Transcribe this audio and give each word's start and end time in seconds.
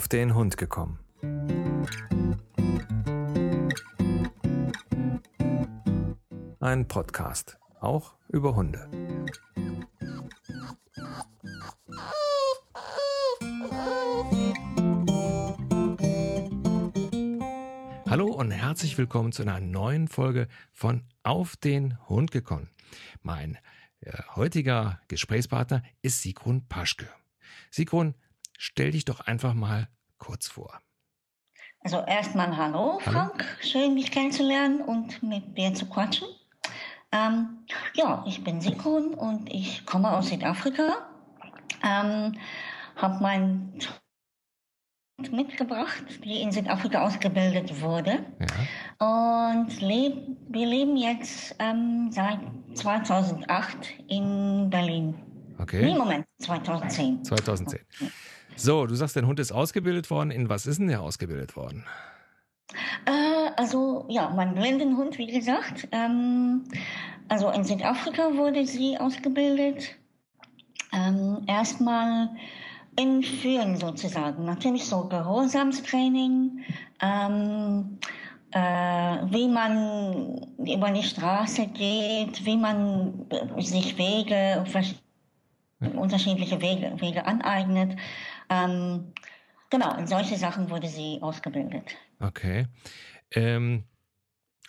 auf 0.00 0.08
den 0.08 0.34
Hund 0.34 0.56
gekommen. 0.56 0.98
Ein 6.58 6.88
Podcast, 6.88 7.58
auch 7.80 8.14
über 8.30 8.56
Hunde. 8.56 8.88
Hallo 18.08 18.28
und 18.28 18.52
herzlich 18.52 18.96
willkommen 18.96 19.32
zu 19.32 19.42
einer 19.42 19.60
neuen 19.60 20.08
Folge 20.08 20.48
von 20.72 21.04
Auf 21.24 21.56
den 21.58 21.98
Hund 22.08 22.30
gekommen. 22.30 22.70
Mein 23.20 23.58
äh, 24.00 24.12
heutiger 24.34 25.02
Gesprächspartner 25.08 25.82
ist 26.00 26.22
Sigrun 26.22 26.66
Paschke. 26.68 27.06
Sigrun, 27.70 28.14
stell 28.60 28.90
dich 28.90 29.06
doch 29.06 29.20
einfach 29.20 29.54
mal 29.54 29.88
kurz 30.18 30.46
vor. 30.46 30.80
Also 31.82 32.04
erstmal 32.06 32.54
hallo, 32.54 32.78
hallo, 32.78 32.98
Frank. 33.00 33.44
Schön, 33.62 33.96
dich 33.96 34.10
kennenzulernen 34.10 34.82
und 34.82 35.22
mit 35.22 35.56
dir 35.56 35.72
zu 35.72 35.86
quatschen. 35.86 36.28
Ähm, 37.10 37.64
ja, 37.94 38.22
ich 38.28 38.44
bin 38.44 38.60
Sigrun 38.60 39.14
und 39.14 39.50
ich 39.50 39.86
komme 39.86 40.12
aus 40.12 40.28
Südafrika. 40.28 41.08
Ähm, 41.82 42.38
habe 42.96 43.22
mein 43.22 43.72
mitgebracht, 45.32 46.04
die 46.24 46.42
in 46.42 46.52
Südafrika 46.52 47.02
ausgebildet 47.02 47.80
wurde. 47.80 48.24
Ja. 49.00 49.62
Und 49.62 49.80
leb, 49.80 50.16
wir 50.48 50.66
leben 50.66 50.96
jetzt 50.96 51.56
ähm, 51.58 52.10
seit 52.10 52.40
2008 52.74 53.76
in 54.08 54.68
Berlin. 54.68 55.14
Okay. 55.58 55.84
Nee, 55.84 55.94
Moment, 55.94 56.26
2010. 56.38 57.24
2010. 57.24 57.80
So, 58.56 58.86
du 58.86 58.94
sagst, 58.94 59.16
dein 59.16 59.26
Hund 59.26 59.40
ist 59.40 59.52
ausgebildet 59.52 60.10
worden. 60.10 60.30
In 60.30 60.48
was 60.48 60.66
ist 60.66 60.78
denn 60.78 60.88
der 60.88 61.02
ausgebildet 61.02 61.56
worden? 61.56 61.84
Äh, 63.06 63.50
also, 63.56 64.06
ja, 64.08 64.30
mein 64.30 64.54
Blindenhund, 64.54 65.18
wie 65.18 65.26
gesagt. 65.26 65.88
Ähm, 65.92 66.64
also 67.28 67.50
in 67.50 67.64
Südafrika 67.64 68.34
wurde 68.34 68.66
sie 68.66 68.98
ausgebildet. 68.98 69.96
Ähm, 70.92 71.44
erstmal 71.46 72.30
in 72.96 73.22
Führen 73.22 73.76
sozusagen. 73.76 74.44
Natürlich 74.44 74.84
so 74.84 75.08
Gehorsamstraining, 75.08 76.64
ähm, 77.00 77.98
äh, 78.50 78.58
wie 78.58 79.48
man 79.48 80.48
über 80.58 80.90
die 80.90 81.04
Straße 81.04 81.68
geht, 81.68 82.44
wie 82.44 82.56
man 82.56 83.26
sich 83.58 83.96
Wege, 83.96 84.64
unterschiedliche 85.94 86.60
Wege, 86.60 86.92
Wege 87.00 87.24
aneignet. 87.24 87.96
Ähm, 88.50 89.12
genau, 89.70 89.96
in 89.96 90.06
solche 90.06 90.36
Sachen 90.36 90.68
wurde 90.68 90.88
sie 90.88 91.18
ausgebildet. 91.22 91.96
Okay. 92.18 92.66
Ähm, 93.30 93.84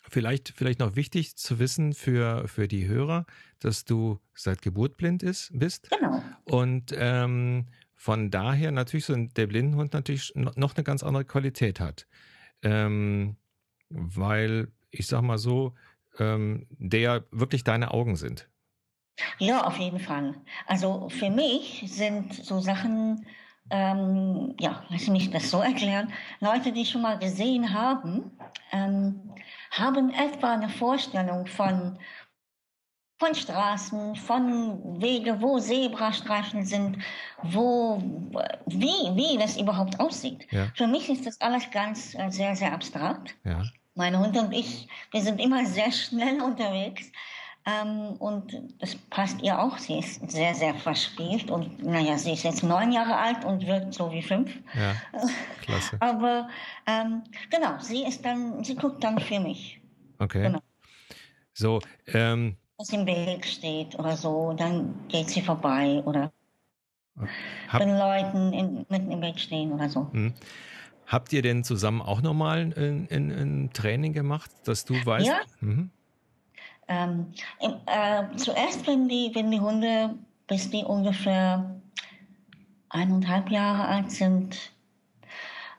vielleicht, 0.07 0.53
vielleicht 0.55 0.79
noch 0.79 0.95
wichtig 0.95 1.35
zu 1.35 1.59
wissen 1.59 1.93
für, 1.93 2.47
für 2.47 2.67
die 2.67 2.87
Hörer, 2.87 3.25
dass 3.59 3.83
du 3.83 4.19
seit 4.33 4.61
Geburt 4.61 4.97
blind 4.97 5.23
ist, 5.23 5.49
bist. 5.53 5.89
Genau. 5.89 6.21
Und 6.45 6.93
ähm, 6.95 7.67
von 7.95 8.31
daher 8.31 8.71
natürlich 8.71 9.05
so 9.05 9.15
der 9.15 9.47
Blindenhund 9.47 9.93
natürlich 9.93 10.33
noch 10.35 10.75
eine 10.75 10.83
ganz 10.83 11.03
andere 11.03 11.25
Qualität 11.25 11.79
hat. 11.79 12.07
Ähm, 12.63 13.37
weil, 13.89 14.71
ich 14.91 15.07
sag 15.07 15.21
mal 15.21 15.37
so, 15.37 15.75
ähm, 16.19 16.67
der 16.71 17.25
wirklich 17.31 17.63
deine 17.63 17.91
Augen 17.91 18.15
sind. 18.15 18.49
Ja, 19.37 19.65
auf 19.65 19.77
jeden 19.77 19.99
Fall. 19.99 20.35
Also 20.65 21.09
für 21.09 21.29
mich 21.29 21.83
sind 21.85 22.33
so 22.33 22.59
Sachen, 22.59 23.25
ähm, 23.69 24.55
ja, 24.59 24.83
lass 24.89 25.07
mich 25.07 25.29
das 25.29 25.49
so 25.49 25.59
erklären, 25.59 26.11
Leute, 26.39 26.71
die 26.71 26.85
schon 26.85 27.01
mal 27.01 27.17
gesehen 27.17 27.73
haben, 27.73 28.31
ähm, 28.71 29.33
haben 29.71 30.09
etwa 30.11 30.53
eine 30.53 30.69
Vorstellung 30.69 31.45
von 31.45 31.97
von 33.21 33.35
Straßen, 33.35 34.15
von 34.15 34.99
Wege, 34.99 35.39
wo 35.39 35.59
Zebrastreifen 35.59 36.65
sind, 36.65 36.97
wo, 37.43 38.01
wie, 38.65 39.15
wie 39.15 39.37
das 39.37 39.57
überhaupt 39.57 39.99
aussieht. 39.99 40.47
Ja. 40.51 40.69
Für 40.75 40.87
mich 40.87 41.07
ist 41.07 41.27
das 41.27 41.39
alles 41.39 41.69
ganz 41.69 42.15
äh, 42.15 42.31
sehr, 42.31 42.55
sehr 42.55 42.73
abstrakt. 42.73 43.35
Ja. 43.43 43.61
Meine 43.93 44.17
Hund 44.17 44.35
und 44.37 44.51
ich, 44.53 44.87
wir 45.11 45.21
sind 45.21 45.39
immer 45.39 45.63
sehr 45.67 45.91
schnell 45.91 46.41
unterwegs. 46.49 47.11
Ähm, 47.65 48.13
und 48.17 48.57
das 48.79 48.95
passt 48.95 49.41
ihr 49.41 49.59
auch. 49.59 49.77
Sie 49.77 49.99
ist 49.99 50.31
sehr, 50.31 50.55
sehr 50.55 50.73
verspielt 50.73 51.51
und 51.51 51.83
naja, 51.83 52.17
sie 52.17 52.33
ist 52.33 52.43
jetzt 52.43 52.63
neun 52.63 52.91
Jahre 52.91 53.15
alt 53.15 53.45
und 53.45 53.67
wirkt 53.67 53.93
so 53.93 54.11
wie 54.11 54.23
fünf. 54.23 54.51
Ja, 54.73 54.95
klasse. 55.61 55.97
Aber 55.99 56.49
ähm, 56.87 57.23
genau, 57.51 57.77
sie 57.79 58.03
ist 58.03 58.25
dann, 58.25 58.63
sie 58.63 58.75
guckt 58.75 59.03
dann 59.03 59.19
für 59.19 59.39
mich. 59.39 59.79
Okay. 60.17 60.43
Genau. 60.43 60.59
So, 61.53 61.81
ähm, 62.07 62.57
was 62.77 62.89
im 62.93 63.05
Weg 63.05 63.45
steht 63.45 63.97
oder 63.99 64.17
so, 64.17 64.53
dann 64.53 65.07
geht 65.07 65.29
sie 65.29 65.41
vorbei 65.41 66.01
oder 66.05 66.31
Hab, 67.67 67.81
wenn 67.81 67.95
Leuten 67.95 68.53
in, 68.53 68.85
mitten 68.89 69.11
im 69.11 69.21
Weg 69.21 69.39
stehen 69.39 69.71
oder 69.71 69.87
so. 69.87 70.11
Hm. 70.11 70.33
Habt 71.05 71.31
ihr 71.33 71.41
denn 71.41 71.63
zusammen 71.63 72.01
auch 72.01 72.21
nochmal 72.21 72.71
ein, 72.75 73.07
ein, 73.11 73.31
ein, 73.31 73.69
Training 73.73 74.13
gemacht, 74.13 74.49
dass 74.63 74.85
du 74.85 74.93
weißt? 74.93 75.27
Ja. 75.27 75.41
Mhm. 75.59 75.91
Ähm, 76.91 77.27
äh, 77.85 78.35
zuerst, 78.35 78.85
wenn 78.85 79.07
die, 79.07 79.31
wenn 79.33 79.49
die 79.49 79.61
Hunde, 79.61 80.15
bis 80.47 80.69
die 80.69 80.83
ungefähr 80.83 81.79
eineinhalb 82.89 83.49
Jahre 83.49 83.87
alt 83.87 84.11
sind, 84.11 84.73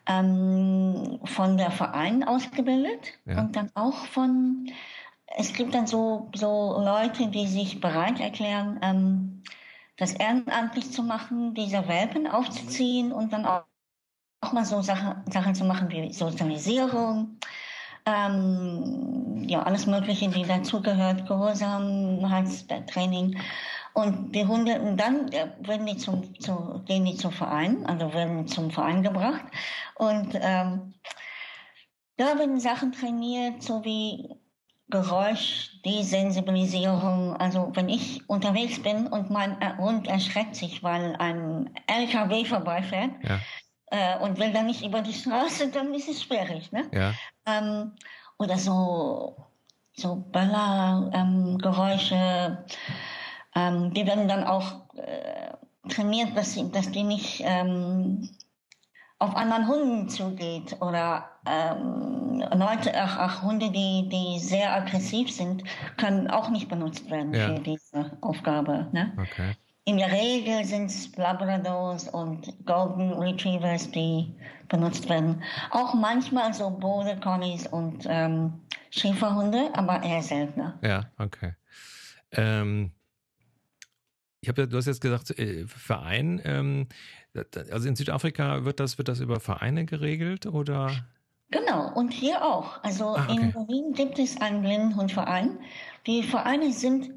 ähm, 0.06 1.20
von 1.24 1.58
der 1.58 1.70
Verein 1.70 2.24
ausgebildet 2.24 3.12
ja. 3.26 3.40
und 3.40 3.54
dann 3.54 3.70
auch 3.74 4.06
von 4.06 4.72
es 5.36 5.52
gibt 5.52 5.74
dann 5.74 5.86
so, 5.86 6.30
so 6.34 6.78
Leute, 6.84 7.28
die 7.28 7.46
sich 7.46 7.80
bereit 7.80 8.20
erklären, 8.20 8.78
ähm, 8.82 9.42
das 9.96 10.12
ehrenamtlich 10.12 10.90
zu 10.90 11.02
machen, 11.02 11.54
diese 11.54 11.88
Welpen 11.88 12.26
aufzuziehen 12.26 13.12
und 13.12 13.32
dann 13.32 13.46
auch, 13.46 13.64
auch 14.40 14.52
mal 14.52 14.64
so 14.64 14.82
Sachen, 14.82 15.22
Sachen 15.30 15.54
zu 15.54 15.64
machen 15.64 15.90
wie 15.90 16.12
Sozialisierung, 16.12 17.38
ähm, 18.06 19.44
ja, 19.48 19.62
alles 19.62 19.86
Mögliche, 19.86 20.28
die 20.28 20.44
dazugehört, 20.44 21.26
Gehorsamkeitstraining. 21.26 23.38
Und 23.94 24.34
die 24.34 24.46
Hunde, 24.46 24.80
und 24.80 24.96
dann 24.96 25.30
werden 25.30 25.86
die 25.86 25.98
zum, 25.98 26.40
zu, 26.40 26.82
gehen 26.86 27.04
die 27.04 27.16
zum 27.16 27.32
Verein, 27.32 27.84
also 27.86 28.14
werden 28.14 28.48
zum 28.48 28.70
Verein 28.70 29.02
gebracht. 29.02 29.44
Und 29.96 30.30
ähm, 30.34 30.94
da 32.16 32.38
werden 32.38 32.58
Sachen 32.58 32.92
trainiert, 32.92 33.62
so 33.62 33.84
wie 33.84 34.30
Geräusch, 34.88 35.80
Desensibilisierung. 35.84 37.36
Also 37.36 37.70
wenn 37.74 37.88
ich 37.88 38.28
unterwegs 38.28 38.82
bin 38.82 39.06
und 39.06 39.30
mein 39.30 39.56
Hund 39.78 40.08
erschreckt 40.08 40.56
sich, 40.56 40.82
weil 40.82 41.14
ein 41.16 41.70
LKW 41.86 42.44
vorbeifährt 42.44 43.12
ja. 43.22 43.38
Äh, 43.92 44.18
und 44.18 44.38
will 44.38 44.52
dann 44.52 44.66
nicht 44.66 44.84
über 44.84 45.02
die 45.02 45.12
Straße, 45.12 45.68
dann 45.68 45.92
ist 45.94 46.08
es 46.08 46.22
schwierig. 46.22 46.72
Ne? 46.72 46.88
Ja. 46.92 47.12
Ähm, 47.46 47.92
oder 48.38 48.56
so, 48.56 49.36
so 49.92 50.16
Böllergeräusche, 50.32 52.14
ähm, 52.14 53.84
ähm, 53.84 53.92
die 53.92 54.06
werden 54.06 54.28
dann 54.28 54.44
auch 54.44 54.94
äh, 54.96 55.52
trainiert, 55.90 56.34
dass, 56.36 56.54
sie, 56.54 56.70
dass 56.70 56.90
die 56.90 57.02
nicht 57.02 57.42
ähm, 57.44 58.30
auf 59.18 59.36
anderen 59.36 59.68
Hunden 59.68 60.08
zugeht 60.08 60.74
oder 60.80 61.28
ähm, 61.46 62.42
Leute, 62.54 62.92
ach, 62.96 63.18
ach, 63.18 63.42
Hunde, 63.42 63.70
die, 63.70 64.08
die 64.08 64.38
sehr 64.40 64.72
aggressiv 64.74 65.30
sind, 65.30 65.64
können 65.98 66.30
auch 66.30 66.48
nicht 66.48 66.68
benutzt 66.68 67.10
werden 67.10 67.34
ja. 67.34 67.48
für 67.48 67.60
diese 67.60 68.16
Aufgabe. 68.22 68.88
Ne? 68.92 69.12
Okay. 69.18 69.54
In 69.84 69.96
der 69.96 70.12
Regel 70.12 70.64
sind 70.64 70.86
es 70.86 71.16
Labradors 71.16 72.08
und 72.08 72.54
Golden 72.64 73.12
Retrievers, 73.14 73.90
die 73.90 74.32
benutzt 74.68 75.08
werden. 75.08 75.42
Auch 75.70 75.94
manchmal 75.94 76.54
so 76.54 76.70
Border 76.70 77.16
Collies 77.16 77.66
und 77.66 78.06
ähm, 78.08 78.52
Schäferhunde, 78.90 79.70
aber 79.74 80.02
eher 80.02 80.22
seltener. 80.22 80.78
Ja, 80.82 81.10
okay. 81.18 81.54
Ähm, 82.30 82.92
ich 84.40 84.48
habe 84.48 84.62
ja, 84.62 84.66
du 84.66 84.76
hast 84.76 84.86
jetzt 84.86 85.00
gesagt, 85.00 85.30
äh, 85.38 85.66
Verein. 85.66 86.40
Ähm, 86.44 86.88
also 87.70 87.88
in 87.88 87.96
Südafrika 87.96 88.64
wird 88.64 88.78
das, 88.78 88.98
wird 88.98 89.08
das 89.08 89.20
über 89.20 89.40
Vereine 89.40 89.84
geregelt 89.84 90.46
oder? 90.46 90.90
Genau, 91.50 91.92
und 91.94 92.12
hier 92.12 92.44
auch. 92.44 92.82
Also 92.82 93.16
ah, 93.16 93.26
okay. 93.28 93.40
in 93.40 93.52
Berlin 93.52 93.92
gibt 93.94 94.18
es 94.18 94.40
einen 94.40 94.62
Blindenhundverein. 94.62 95.58
Die 96.06 96.22
Vereine 96.22 96.72
sind, 96.72 97.10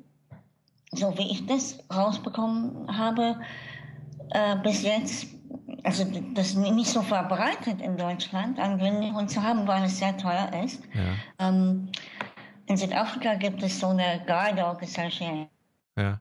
so 0.92 1.18
wie 1.18 1.32
ich 1.32 1.46
das 1.46 1.80
rausbekommen 1.94 2.88
habe, 2.96 3.40
äh, 4.32 4.56
bis 4.64 4.84
jetzt, 4.84 5.28
also 5.84 6.06
das 6.34 6.50
ist 6.50 6.58
nicht 6.58 6.90
so 6.90 7.02
verbreitet 7.02 7.82
in 7.82 7.98
Deutschland, 7.98 8.60
einen 8.60 8.78
Blindenhund 8.78 9.30
zu 9.30 9.42
haben, 9.42 9.68
weil 9.68 9.84
es 9.84 10.00
sehr 10.00 10.16
teuer 10.18 10.52
ist. 10.64 10.82
Ja. 10.94 11.48
Ähm, 11.48 11.90
in 12.68 12.78
Südafrika 12.78 13.36
gibt 13.36 13.62
es 13.62 13.80
so 13.80 13.88
eine 13.88 14.24
Guide 14.26 14.62
Dog 14.62 14.82
Association 14.82 15.48
Ja. 15.98 16.20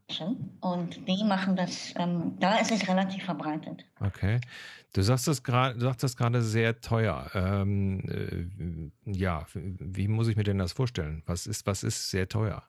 Und 0.60 1.08
die 1.08 1.24
machen 1.24 1.56
das, 1.56 1.94
ähm, 1.96 2.36
da 2.38 2.58
ist 2.58 2.70
es 2.70 2.86
relativ 2.86 3.24
verbreitet. 3.24 3.84
Okay. 4.00 4.40
Du 4.92 5.02
sagst 5.02 5.26
das 5.26 5.42
gerade, 5.42 5.74
du 5.74 5.80
sagst 5.80 6.04
das 6.04 6.16
gerade 6.16 6.42
sehr 6.42 6.80
teuer. 6.80 7.28
Ähm, 7.34 8.92
äh, 9.04 9.10
ja, 9.10 9.44
wie 9.54 10.06
muss 10.06 10.28
ich 10.28 10.36
mir 10.36 10.44
denn 10.44 10.58
das 10.58 10.72
vorstellen? 10.72 11.22
Was 11.26 11.46
ist, 11.46 11.66
was 11.66 11.82
ist 11.82 12.10
sehr 12.10 12.28
teuer? 12.28 12.62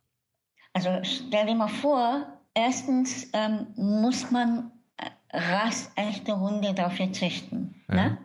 Also 0.75 0.89
stell 1.03 1.45
dir 1.45 1.55
mal 1.55 1.69
vor, 1.69 2.25
erstens 2.53 3.29
ähm, 3.31 3.67
muss 3.77 4.29
man 4.29 4.71
äh, 4.97 5.09
rastechte 5.31 6.37
Hunde 6.37 6.73
dafür 6.73 7.13
züchten. 7.13 7.81
Ja. 7.87 7.95
Ne? 7.95 8.17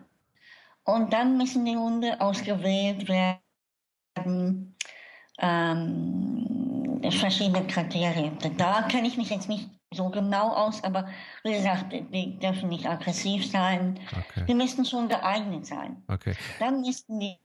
Und 0.83 1.13
dann 1.13 1.37
müssen 1.37 1.63
die 1.63 1.77
Hunde 1.77 2.19
ausgewählt 2.19 3.07
werden. 3.07 4.75
Ähm, 5.39 7.01
verschiedene 7.09 7.65
Kriterien. 7.67 8.37
Da 8.57 8.81
kenne 8.83 9.07
ich 9.07 9.17
mich 9.17 9.29
jetzt 9.29 9.47
nicht 9.47 9.69
so 9.93 10.09
genau 10.09 10.53
aus, 10.53 10.83
aber 10.83 11.07
wie 11.43 11.53
gesagt, 11.53 11.93
die 11.93 12.37
dürfen 12.37 12.69
nicht 12.69 12.85
aggressiv 12.85 13.49
sein. 13.49 13.99
Okay. 14.11 14.45
Die 14.47 14.53
müssten 14.53 14.85
schon 14.85 15.07
geeignet 15.07 15.65
sein. 15.65 16.03
Okay. 16.07 16.35
Dann 16.59 16.81
müssten 16.81 17.19
die, 17.19 17.37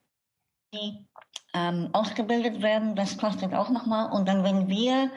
die 0.73 1.07
ähm, 1.55 1.91
ausgebildet 1.93 2.63
werden, 2.63 2.97
das 2.97 3.19
kostet 3.19 3.55
auch 3.55 3.71
nochmal. 3.71 4.11
Und 4.13 4.29
dann, 4.29 4.45
wenn 4.45 4.69
wir 4.69 5.11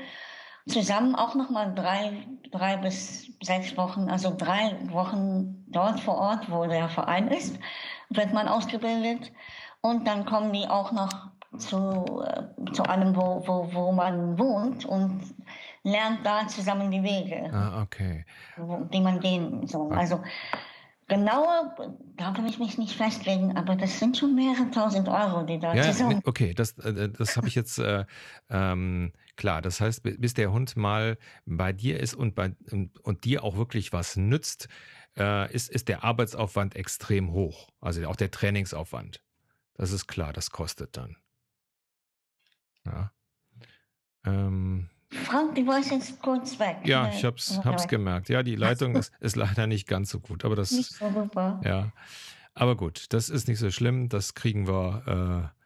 zusammen 0.68 1.16
auch 1.16 1.36
nochmal 1.36 1.74
drei, 1.74 2.28
drei 2.52 2.78
bis 2.78 3.32
sechs 3.42 3.76
Wochen, 3.78 4.10
also 4.10 4.34
drei 4.36 4.78
Wochen 4.92 5.66
dort 5.68 6.00
vor 6.00 6.18
Ort, 6.18 6.52
wo 6.52 6.66
der 6.66 6.90
Verein 6.90 7.28
ist, 7.28 7.60
wird 8.10 8.34
man 8.34 8.48
ausgebildet. 8.48 9.32
Und 9.82 10.08
dann 10.08 10.26
kommen 10.26 10.54
die 10.54 10.68
auch 10.68 10.92
noch 10.92 11.10
zu, 11.58 12.24
äh, 12.26 12.72
zu 12.74 12.84
einem, 12.84 13.16
wo, 13.16 13.44
wo, 13.48 13.74
wo 13.74 13.92
man 13.92 14.38
wohnt 14.38 14.86
und 14.86 15.22
lernt 15.84 16.26
da 16.26 16.48
zusammen 16.48 16.92
die 16.92 17.04
Wege, 17.04 17.50
ah, 17.54 17.82
okay. 17.82 18.26
die 18.94 19.02
man 19.02 19.20
gehen 19.20 19.66
soll. 19.66 19.88
Okay. 19.88 20.00
Also 20.00 20.22
genauer, 21.10 21.76
da 22.16 22.32
kann 22.32 22.48
ich 22.48 22.60
mich 22.60 22.78
nicht 22.78 22.96
festlegen, 22.96 23.58
aber 23.58 23.76
das 23.76 24.00
sind 24.00 24.18
schon 24.18 24.36
mehrere 24.36 24.72
tausend 24.72 25.10
Euro, 25.10 25.44
die 25.44 25.60
da 25.60 25.74
ja, 25.74 25.84
zusammen. 25.84 26.22
Okay, 26.24 26.54
das, 26.54 26.78
äh, 26.78 27.10
das 27.10 27.36
habe 27.36 27.48
ich 27.48 27.56
jetzt 27.56 27.80
äh, 27.80 28.06
ähm, 28.50 29.12
klar. 29.36 29.62
Das 29.62 29.82
heißt, 29.82 30.04
bis 30.04 30.34
der 30.34 30.52
Hund 30.52 30.78
mal 30.78 31.18
bei 31.46 31.74
dir 31.74 32.00
ist 32.00 32.14
und, 32.14 32.36
bei, 32.36 32.56
und, 32.72 32.98
und 33.00 33.26
dir 33.26 33.44
auch 33.44 33.58
wirklich 33.58 33.92
was 33.92 34.16
nützt, 34.16 34.70
äh, 35.18 35.52
ist, 35.54 35.70
ist 35.70 35.90
der 35.90 36.04
Arbeitsaufwand 36.04 36.76
extrem 36.76 37.32
hoch. 37.32 37.70
Also 37.82 38.08
auch 38.08 38.16
der 38.16 38.32
Trainingsaufwand. 38.32 39.22
Das 39.74 39.92
ist 39.92 40.08
klar, 40.08 40.32
das 40.32 40.52
kostet 40.52 40.96
dann. 40.96 41.18
Ja. 42.86 43.12
Ähm, 44.26 44.90
Frank, 45.12 45.56
du 45.56 45.66
warst 45.66 45.92
jetzt 45.92 46.22
kurz 46.22 46.60
weg. 46.60 46.78
Ja, 46.84 47.10
ich 47.10 47.26
hab's, 47.26 47.60
hab's 47.64 47.88
gemerkt. 47.88 48.30
Ja, 48.30 48.44
die 48.44 48.56
Leitung 48.56 48.96
ist, 48.96 49.12
ist 49.20 49.36
leider 49.36 49.66
nicht 49.66 49.88
ganz 49.88 50.12
so 50.12 50.20
gut, 50.20 50.46
aber 50.46 50.56
das. 50.56 50.72
Nicht 50.72 50.94
so 50.94 51.12
super. 51.12 51.60
Ja. 51.64 51.92
Aber 52.54 52.76
gut, 52.76 53.06
das 53.10 53.30
ist 53.30 53.48
nicht 53.48 53.60
so 53.60 53.72
schlimm. 53.72 54.10
Das 54.10 54.36
kriegen 54.36 54.68
wir, 54.68 55.52
äh, 55.54 55.59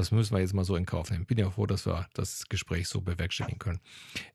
das 0.00 0.10
müssen 0.10 0.34
wir 0.34 0.40
jetzt 0.40 0.54
mal 0.54 0.64
so 0.64 0.76
in 0.76 0.86
Kauf 0.86 1.10
nehmen. 1.10 1.24
Bin 1.24 1.38
ja 1.38 1.50
froh, 1.50 1.66
dass 1.66 1.86
wir 1.86 2.06
das 2.14 2.48
Gespräch 2.48 2.86
so 2.88 3.00
bewerkstelligen 3.00 3.58
können. 3.58 3.80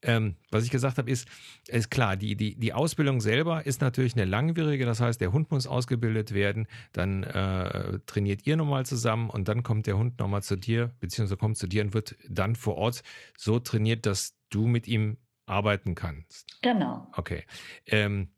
Ähm, 0.02 0.36
was 0.50 0.64
ich 0.64 0.72
gesagt 0.72 0.98
habe, 0.98 1.10
ist, 1.10 1.28
ist 1.68 1.92
klar, 1.92 2.18
die, 2.18 2.36
die, 2.36 2.56
die 2.56 2.74
Ausbildung 2.74 3.22
selber 3.22 3.66
ist 3.66 3.80
natürlich 3.82 4.16
eine 4.16 4.26
langwierige. 4.26 4.86
Das 4.86 5.00
heißt, 5.00 5.22
der 5.22 5.32
Hund 5.32 5.52
muss 5.52 5.68
ausgebildet 5.68 6.34
werden, 6.34 6.68
dann 6.94 7.24
äh, 7.24 8.00
trainiert 8.08 8.48
ihr 8.48 8.58
nochmal 8.58 8.86
zusammen 8.86 9.30
und 9.30 9.48
dann 9.48 9.64
kommt 9.64 9.88
der 9.88 9.98
Hund 9.98 10.20
nochmal 10.20 10.42
zu 10.42 10.56
dir, 10.56 10.92
beziehungsweise 11.00 11.38
kommt 11.38 11.58
zu 11.58 11.68
dir 11.68 11.84
und 11.84 11.94
wird 11.94 12.16
dann 12.28 12.56
vor 12.56 12.76
Ort 12.76 13.04
so 13.38 13.60
trainiert, 13.60 14.06
dass 14.06 14.36
du 14.50 14.66
mit 14.66 14.88
ihm 14.88 15.18
arbeiten 15.46 15.96
kannst. 15.96 16.62
Genau. 16.62 17.08
Okay. 17.16 17.44
Ähm, 17.86 18.30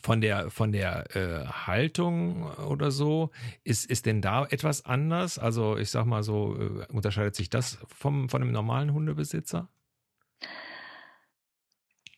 von 0.00 0.20
der 0.20 0.50
von 0.50 0.72
der 0.72 1.16
äh, 1.16 1.46
Haltung 1.46 2.44
oder 2.68 2.90
so 2.90 3.30
ist 3.64 3.84
ist 3.90 4.06
denn 4.06 4.22
da 4.22 4.46
etwas 4.46 4.84
anders? 4.84 5.38
Also 5.38 5.76
ich 5.76 5.90
sag 5.90 6.06
mal 6.06 6.22
so 6.22 6.56
äh, 6.56 6.86
unterscheidet 6.92 7.34
sich 7.34 7.50
das 7.50 7.78
vom 7.86 8.28
von 8.28 8.42
einem 8.42 8.52
normalen 8.52 8.92
Hundebesitzer? 8.92 9.68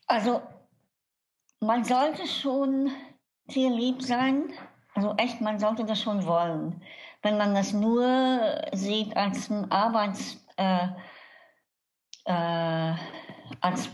Also 0.07 0.41
man 1.59 1.83
sollte 1.83 2.27
schon 2.27 2.91
tierlieb 3.47 4.01
sein. 4.01 4.53
Also 4.93 5.13
echt, 5.17 5.41
man 5.41 5.59
sollte 5.59 5.83
das 5.83 6.01
schon 6.01 6.25
wollen. 6.25 6.81
Wenn 7.21 7.37
man 7.37 7.53
das 7.53 7.73
nur 7.73 8.61
sieht 8.73 9.15
als 9.17 9.49
ein 9.49 9.69
Arbeits 9.71 10.37
äh, 10.57 10.87
äh, 12.25 12.93
als 13.61 13.89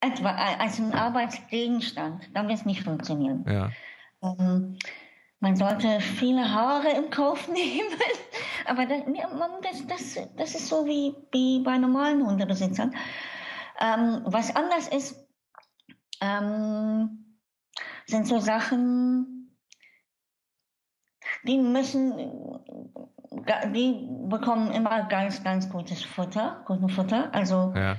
etwa 0.00 0.30
als 0.30 0.78
ein 0.78 0.94
Arbeitsgegenstand, 0.94 2.30
dann 2.34 2.48
wird 2.48 2.58
es 2.58 2.66
nicht 2.66 2.82
funktionieren. 2.82 3.44
Ja. 3.46 3.70
Ähm, 4.22 4.78
man 5.40 5.56
sollte 5.56 6.00
viele 6.00 6.52
Haare 6.52 6.90
im 6.90 7.10
Kauf 7.10 7.48
nehmen, 7.52 7.96
aber 8.66 8.86
das, 8.86 9.02
das, 9.62 9.86
das, 9.86 10.28
das 10.36 10.54
ist 10.54 10.68
so 10.68 10.86
wie, 10.86 11.14
wie 11.32 11.60
bei 11.62 11.78
normalen 11.78 12.26
Hundebesitzern. 12.26 12.94
Ähm, 13.80 14.22
was 14.24 14.54
anders 14.54 14.88
ist, 14.88 15.26
ähm, 16.20 17.38
sind 18.06 18.26
so 18.26 18.38
Sachen, 18.40 19.56
die 21.44 21.56
müssen, 21.56 22.18
die 23.74 24.08
bekommen 24.28 24.72
immer 24.72 25.04
ganz, 25.04 25.42
ganz 25.42 25.70
gutes 25.70 26.02
Futter, 26.02 26.62
guten 26.66 26.90
Futter. 26.90 27.32
Also 27.32 27.72
ja 27.74 27.96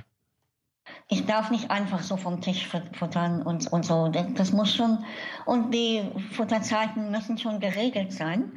ich 1.12 1.26
darf 1.26 1.50
nicht 1.50 1.70
einfach 1.70 2.00
so 2.00 2.16
vom 2.16 2.40
Tisch 2.40 2.66
futtern 2.66 3.42
und, 3.42 3.70
und 3.70 3.84
so. 3.84 4.08
Das 4.08 4.52
muss 4.52 4.74
schon, 4.74 5.04
und 5.44 5.72
die 5.72 6.02
Futterzeiten 6.32 7.10
müssen 7.10 7.36
schon 7.36 7.60
geregelt 7.60 8.12
sein, 8.12 8.52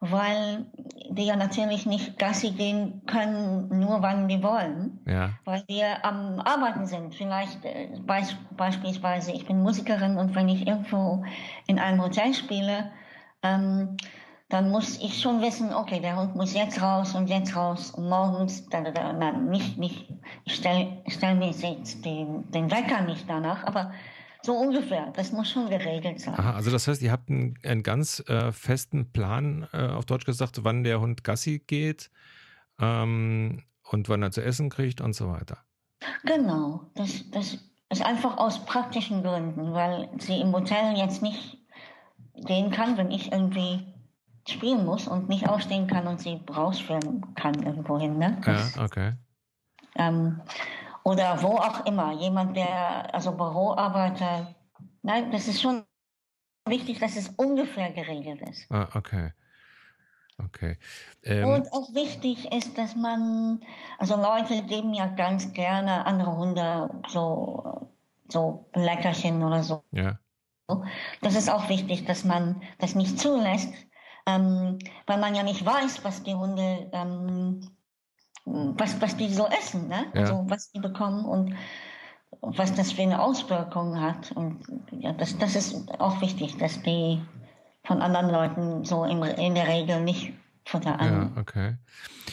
weil 0.00 0.66
die 1.10 1.26
ja 1.26 1.36
natürlich 1.36 1.86
nicht 1.86 2.18
Gassi 2.18 2.50
gehen 2.50 3.02
können, 3.06 3.68
nur 3.78 4.02
wann 4.02 4.26
die 4.26 4.42
wollen. 4.42 4.98
Ja. 5.06 5.30
Weil 5.44 5.62
wir 5.68 6.04
am 6.04 6.40
Arbeiten 6.40 6.86
sind. 6.86 7.14
Vielleicht 7.14 7.64
äh, 7.64 7.88
beisp 8.04 8.36
beispielsweise, 8.56 9.30
ich 9.32 9.46
bin 9.46 9.62
Musikerin 9.62 10.18
und 10.18 10.34
wenn 10.34 10.48
ich 10.48 10.66
irgendwo 10.66 11.24
in 11.68 11.78
einem 11.78 12.02
Hotel 12.02 12.34
spiele, 12.34 12.90
ähm, 13.42 13.96
dann 14.48 14.70
muss 14.70 15.00
ich 15.00 15.20
schon 15.20 15.42
wissen, 15.42 15.74
okay, 15.74 16.00
der 16.00 16.16
Hund 16.16 16.36
muss 16.36 16.54
jetzt 16.54 16.80
raus 16.80 17.14
und 17.14 17.28
jetzt 17.28 17.56
raus 17.56 17.90
und 17.90 18.08
morgens, 18.08 18.68
da, 18.68 18.80
da, 18.80 18.92
da, 18.92 19.12
nein, 19.12 19.46
nicht, 19.46 19.76
nicht, 19.76 20.08
ich 20.44 20.54
stelle 20.54 21.02
stell 21.08 21.34
mir 21.34 21.50
jetzt 21.50 22.04
den, 22.04 22.48
den 22.52 22.70
Wecker 22.70 23.02
nicht 23.02 23.28
danach, 23.28 23.64
aber 23.64 23.92
so 24.42 24.56
ungefähr, 24.56 25.12
das 25.16 25.32
muss 25.32 25.50
schon 25.50 25.68
geregelt 25.68 26.20
sein. 26.20 26.34
Aha, 26.34 26.52
also 26.54 26.70
das 26.70 26.86
heißt, 26.86 27.02
ihr 27.02 27.10
habt 27.10 27.28
einen, 27.28 27.58
einen 27.64 27.82
ganz 27.82 28.22
äh, 28.28 28.52
festen 28.52 29.10
Plan, 29.10 29.66
äh, 29.72 29.88
auf 29.88 30.04
Deutsch 30.04 30.24
gesagt, 30.24 30.62
wann 30.62 30.84
der 30.84 31.00
Hund 31.00 31.24
Gassi 31.24 31.58
geht 31.66 32.10
ähm, 32.80 33.64
und 33.82 34.08
wann 34.08 34.22
er 34.22 34.30
zu 34.30 34.44
essen 34.44 34.70
kriegt 34.70 35.00
und 35.00 35.14
so 35.14 35.28
weiter. 35.28 35.58
Genau, 36.24 36.88
das, 36.94 37.28
das 37.32 37.58
ist 37.90 38.02
einfach 38.04 38.36
aus 38.36 38.64
praktischen 38.64 39.24
Gründen, 39.24 39.72
weil 39.72 40.08
sie 40.18 40.40
im 40.40 40.52
Hotel 40.52 40.96
jetzt 40.96 41.22
nicht 41.22 41.58
gehen 42.34 42.70
kann, 42.70 42.96
wenn 42.96 43.10
ich 43.10 43.32
irgendwie 43.32 43.95
spielen 44.48 44.84
muss 44.84 45.08
und 45.08 45.28
nicht 45.28 45.48
aufstehen 45.48 45.86
kann 45.86 46.06
und 46.06 46.20
sie 46.20 46.40
rausführen 46.48 47.34
kann 47.34 47.54
irgendwohin. 47.62 48.18
Ne? 48.18 48.40
ja, 48.46 48.84
okay. 48.84 49.12
Ähm, 49.96 50.40
oder 51.02 51.42
wo 51.42 51.56
auch 51.56 51.86
immer. 51.86 52.12
Jemand, 52.12 52.56
der, 52.56 53.14
also 53.14 53.32
Büroarbeiter, 53.32 54.54
nein, 55.02 55.30
das 55.30 55.48
ist 55.48 55.62
schon 55.62 55.84
wichtig, 56.66 56.98
dass 56.98 57.16
es 57.16 57.28
ungefähr 57.30 57.92
geregelt 57.92 58.42
ist. 58.42 58.70
Ah, 58.70 58.88
okay. 58.94 59.32
Okay. 60.38 60.76
Ähm, 61.22 61.48
und 61.48 61.72
auch 61.72 61.94
wichtig 61.94 62.52
ist, 62.52 62.76
dass 62.76 62.94
man, 62.94 63.60
also 63.98 64.16
Leute 64.16 64.62
geben 64.64 64.92
ja 64.92 65.06
ganz 65.06 65.52
gerne 65.52 66.04
andere 66.04 66.36
Hunde 66.36 66.90
so, 67.08 67.90
so 68.28 68.68
Leckerchen 68.74 69.42
oder 69.42 69.62
so. 69.62 69.82
Ja. 69.92 70.18
Das 71.22 71.36
ist 71.36 71.48
auch 71.48 71.68
wichtig, 71.68 72.04
dass 72.04 72.24
man 72.24 72.60
das 72.78 72.96
nicht 72.96 73.18
zulässt, 73.18 73.72
ähm, 74.26 74.78
weil 75.06 75.18
man 75.18 75.34
ja 75.34 75.42
nicht 75.42 75.64
weiß, 75.64 76.04
was 76.04 76.22
die 76.22 76.34
Hunde, 76.34 76.90
ähm, 76.92 77.60
was, 78.44 79.00
was 79.00 79.16
die 79.16 79.32
so 79.32 79.46
essen, 79.46 79.88
ne? 79.88 80.06
Ja. 80.14 80.20
also 80.22 80.44
was 80.48 80.70
die 80.70 80.80
bekommen 80.80 81.24
und 81.24 81.54
was 82.40 82.74
das 82.74 82.92
für 82.92 83.02
eine 83.02 83.22
Auswirkung 83.22 84.00
hat. 84.00 84.32
Und 84.32 84.60
ja, 84.92 85.12
das, 85.12 85.38
das 85.38 85.56
ist 85.56 86.00
auch 86.00 86.20
wichtig, 86.20 86.56
dass 86.58 86.82
die 86.82 87.20
von 87.84 88.02
anderen 88.02 88.30
Leuten 88.30 88.84
so 88.84 89.04
in, 89.04 89.22
in 89.22 89.54
der 89.54 89.68
Regel 89.68 90.00
nicht 90.00 90.32
Futter 90.66 90.98
an. 90.98 91.12
Ja, 91.12 91.40
okay. 91.40 91.76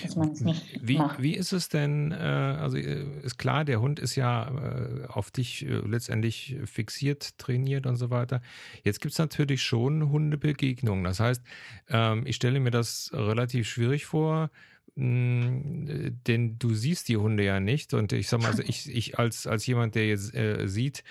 Dass 0.02 0.16
man 0.16 0.32
es 0.32 0.42
nicht 0.42 0.80
wie, 0.82 0.98
macht. 0.98 1.22
Wie 1.22 1.36
ist 1.36 1.54
es 1.54 1.70
denn, 1.70 2.12
äh, 2.12 2.16
also 2.16 2.78
äh, 2.78 3.06
ist 3.22 3.38
klar, 3.38 3.64
der 3.64 3.80
Hund 3.80 4.00
ist 4.00 4.16
ja 4.16 4.50
äh, 4.50 5.06
auf 5.08 5.30
dich 5.30 5.64
äh, 5.68 5.82
letztendlich 5.86 6.58
fixiert, 6.66 7.38
trainiert 7.38 7.86
und 7.86 7.96
so 7.96 8.10
weiter. 8.10 8.42
Jetzt 8.84 9.02
gibt 9.02 9.12
es 9.12 9.20
natürlich 9.20 9.62
schon 9.62 10.10
Hundebegegnungen. 10.10 11.04
Das 11.04 11.20
heißt, 11.20 11.44
ähm, 11.90 12.26
ich 12.26 12.36
stelle 12.36 12.60
mir 12.60 12.72
das 12.72 13.12
relativ 13.14 13.70
schwierig 13.70 14.06
vor, 14.06 14.50
denn 14.96 16.56
du 16.60 16.74
siehst 16.74 17.10
die 17.10 17.18
Hunde 17.18 17.44
ja 17.44 17.60
nicht. 17.60 17.94
Und 17.94 18.14
ich 18.14 18.28
sag 18.28 18.42
mal, 18.42 18.50
also 18.50 18.64
ich, 18.64 18.90
ich 18.94 19.20
als, 19.20 19.46
als 19.46 19.66
jemand, 19.68 19.96
der 19.96 20.08
jetzt 20.08 20.34
äh, 20.36 20.68
sieht, 20.68 21.04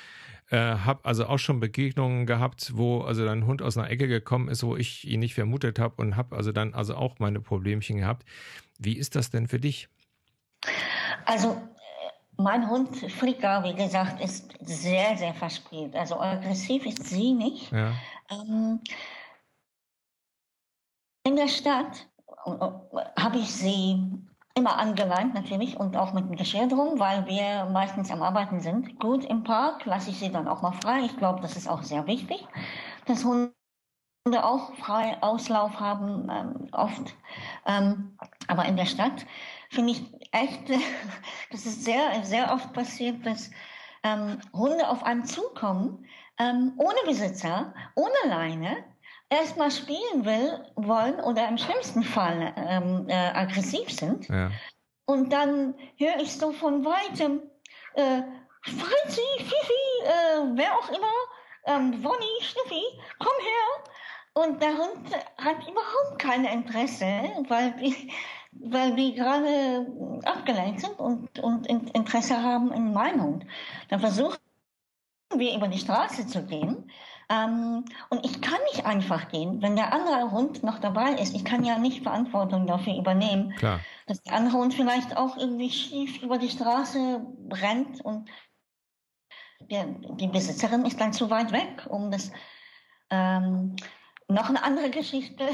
äh, 0.53 0.77
habe 0.85 1.05
also 1.05 1.27
auch 1.27 1.39
schon 1.39 1.61
Begegnungen 1.61 2.27
gehabt, 2.27 2.77
wo 2.77 3.01
also 3.01 3.25
dann 3.25 3.39
ein 3.39 3.47
Hund 3.47 3.63
aus 3.63 3.79
einer 3.79 3.89
Ecke 3.89 4.07
gekommen 4.07 4.49
ist, 4.49 4.63
wo 4.63 4.77
ich 4.77 5.09
ihn 5.09 5.21
nicht 5.21 5.35
vermutet 5.35 5.79
habe 5.79 5.95
und 6.03 6.17
habe 6.17 6.37
also 6.37 6.53
dann 6.53 6.75
also 6.75 6.95
auch 6.95 7.19
meine 7.19 7.41
Problemchen 7.41 7.97
gehabt. 7.97 8.27
Wie 8.79 8.99
ist 8.99 9.17
das 9.17 9.31
denn 9.31 9.49
für 9.49 9.59
dich? 9.59 9.89
Also 11.25 11.57
mein 12.37 12.69
Hund 12.69 12.95
Frika, 13.11 13.65
wie 13.65 13.75
gesagt, 13.75 14.23
ist 14.23 14.53
sehr, 14.61 15.17
sehr 15.17 15.33
verspielt. 15.33 15.97
Also 15.97 16.21
aggressiv 16.21 16.85
ist 16.85 17.07
sie 17.07 17.33
nicht. 17.33 17.73
Ja. 17.73 17.95
Ähm, 18.31 18.81
in 21.25 21.37
der 21.37 21.49
Stadt 21.49 22.09
habe 23.19 23.39
ich 23.39 23.51
sie 23.51 24.05
immer 24.55 24.79
angeleint 24.79 25.35
natürlich 25.35 25.79
und 25.79 25.97
auch 25.97 26.13
mit 26.13 26.29
dem 26.29 26.37
Geschirr 26.37 26.69
drum, 26.69 26.99
weil 26.99 27.27
wir 27.27 27.67
meistens 27.73 28.11
am 28.11 28.23
Arbeiten 28.23 28.61
sind. 28.61 28.99
Gut, 29.01 29.25
im 29.25 29.45
Park 29.45 29.85
lasse 29.87 30.11
ich 30.11 30.19
sie 30.19 30.31
dann 30.31 30.49
auch 30.49 30.63
mal 30.63 30.73
frei. 30.73 31.01
Ich 31.05 31.17
glaube, 31.17 31.41
das 31.41 31.57
ist 31.57 31.69
auch 31.69 31.83
sehr 31.83 32.07
wichtig, 32.07 32.47
dass 33.07 33.25
Hunde 33.25 33.53
auch 34.43 34.75
frei 34.77 35.17
Auslauf 35.23 35.81
haben, 35.81 36.29
ähm, 36.31 36.69
oft. 36.73 37.15
Ähm, 37.67 38.17
aber 38.47 38.67
in 38.67 38.77
der 38.77 38.87
Stadt 38.87 39.27
finde 39.71 39.93
ich 39.93 40.03
echt, 40.33 40.71
das 41.51 41.67
ist 41.67 41.85
sehr, 41.85 42.23
sehr 42.25 42.53
oft 42.53 42.73
passiert, 42.73 43.25
dass 43.27 43.51
ähm, 44.03 44.39
Hunde 44.53 44.89
auf 44.89 45.03
einen 45.05 45.25
zukommen, 45.25 46.07
ähm, 46.39 46.73
ohne 46.77 46.99
Besitzer, 47.07 47.75
ohne 47.95 48.15
Leine, 48.29 48.85
erstmal 49.33 49.71
spielen 49.71 50.25
will, 50.25 50.61
wollen 50.77 51.19
oder 51.21 51.49
im 51.49 51.57
schlimmsten 51.57 52.03
Fall 52.03 52.53
ähm, 52.57 53.09
äh, 53.09 53.15
aggressiv 53.15 53.91
sind. 53.91 54.29
Ja. 54.29 54.51
Und 55.07 55.33
dann 55.33 55.75
höre 55.97 56.21
ich 56.21 56.37
so 56.37 56.53
von 56.53 56.85
weitem, 56.85 57.41
äh, 57.95 58.23
Franzi, 58.63 59.23
Fifi, 59.39 60.05
äh, 60.05 60.55
wer 60.55 60.77
auch 60.79 60.89
immer, 60.89 61.17
ähm, 61.67 62.05
Wonny, 62.05 62.43
Schnuffi, 62.43 62.83
komm 63.19 63.33
her. 63.41 64.45
Und 64.45 64.63
der 64.63 64.71
Hund 64.71 65.15
hat 65.39 65.69
überhaupt 65.69 66.19
kein 66.19 66.45
Interesse, 66.45 67.07
weil 67.49 67.73
die, 67.73 68.13
weil 68.53 68.95
die 68.95 69.15
gerade 69.15 69.87
abgelenkt 70.25 70.81
sind 70.81 70.99
und, 70.99 71.39
und 71.39 71.67
Interesse 71.67 72.43
haben 72.43 72.73
in 72.73 72.93
meinem 72.93 73.23
Hund. 73.23 73.47
Dann 73.89 74.01
versuchen 74.01 74.39
wir 75.35 75.55
über 75.55 75.69
die 75.69 75.79
Straße 75.79 76.27
zu 76.27 76.45
gehen 76.45 76.91
ähm, 77.33 77.85
und 78.11 78.27
ich 78.27 78.41
kann 78.43 78.59
nicht 78.73 78.85
einfach 78.85 79.29
gehen, 79.29 79.63
wenn 79.63 79.77
der 79.77 79.93
andere 79.93 80.31
Hund 80.31 80.63
noch 80.63 80.79
dabei 80.79 81.13
ist. 81.13 81.35
Ich 81.35 81.45
kann 81.45 81.65
ja 81.65 81.79
nicht 81.79 82.03
Verantwortung 82.03 82.67
dafür 82.67 82.97
übernehmen, 82.99 83.55
Klar. 83.57 83.81
dass 84.07 84.23
der 84.23 84.35
andere 84.35 84.59
Hund 84.59 84.75
vielleicht 84.75 85.17
auch 85.17 85.37
irgendwie 85.37 85.71
schief 85.71 86.23
über 86.23 86.37
die 86.37 86.51
Straße 86.51 87.25
rennt 87.51 88.01
und 88.03 88.29
der, 89.71 89.87
die 89.87 90.27
Besitzerin 90.27 90.85
ist 90.85 91.01
dann 91.01 91.13
zu 91.13 91.31
weit 91.31 91.53
weg, 91.53 91.87
um 91.89 92.11
das. 92.11 92.31
Ähm, 93.11 93.77
noch 94.29 94.49
eine 94.49 94.63
andere 94.65 94.91
Geschichte. 94.91 95.45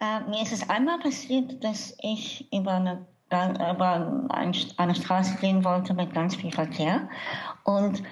Äh, 0.00 0.20
mir 0.28 0.42
ist 0.42 0.52
es 0.52 0.68
einmal 0.68 0.98
passiert, 0.98 1.62
dass 1.62 1.94
ich 2.00 2.52
über 2.52 2.72
eine 2.72 3.06
über 3.32 4.28
eine 4.36 4.94
Straße 4.94 5.38
gehen 5.38 5.64
wollte 5.64 5.94
mit 5.94 6.12
ganz 6.12 6.36
viel 6.36 6.52
Verkehr 6.52 7.08
und 7.64 8.02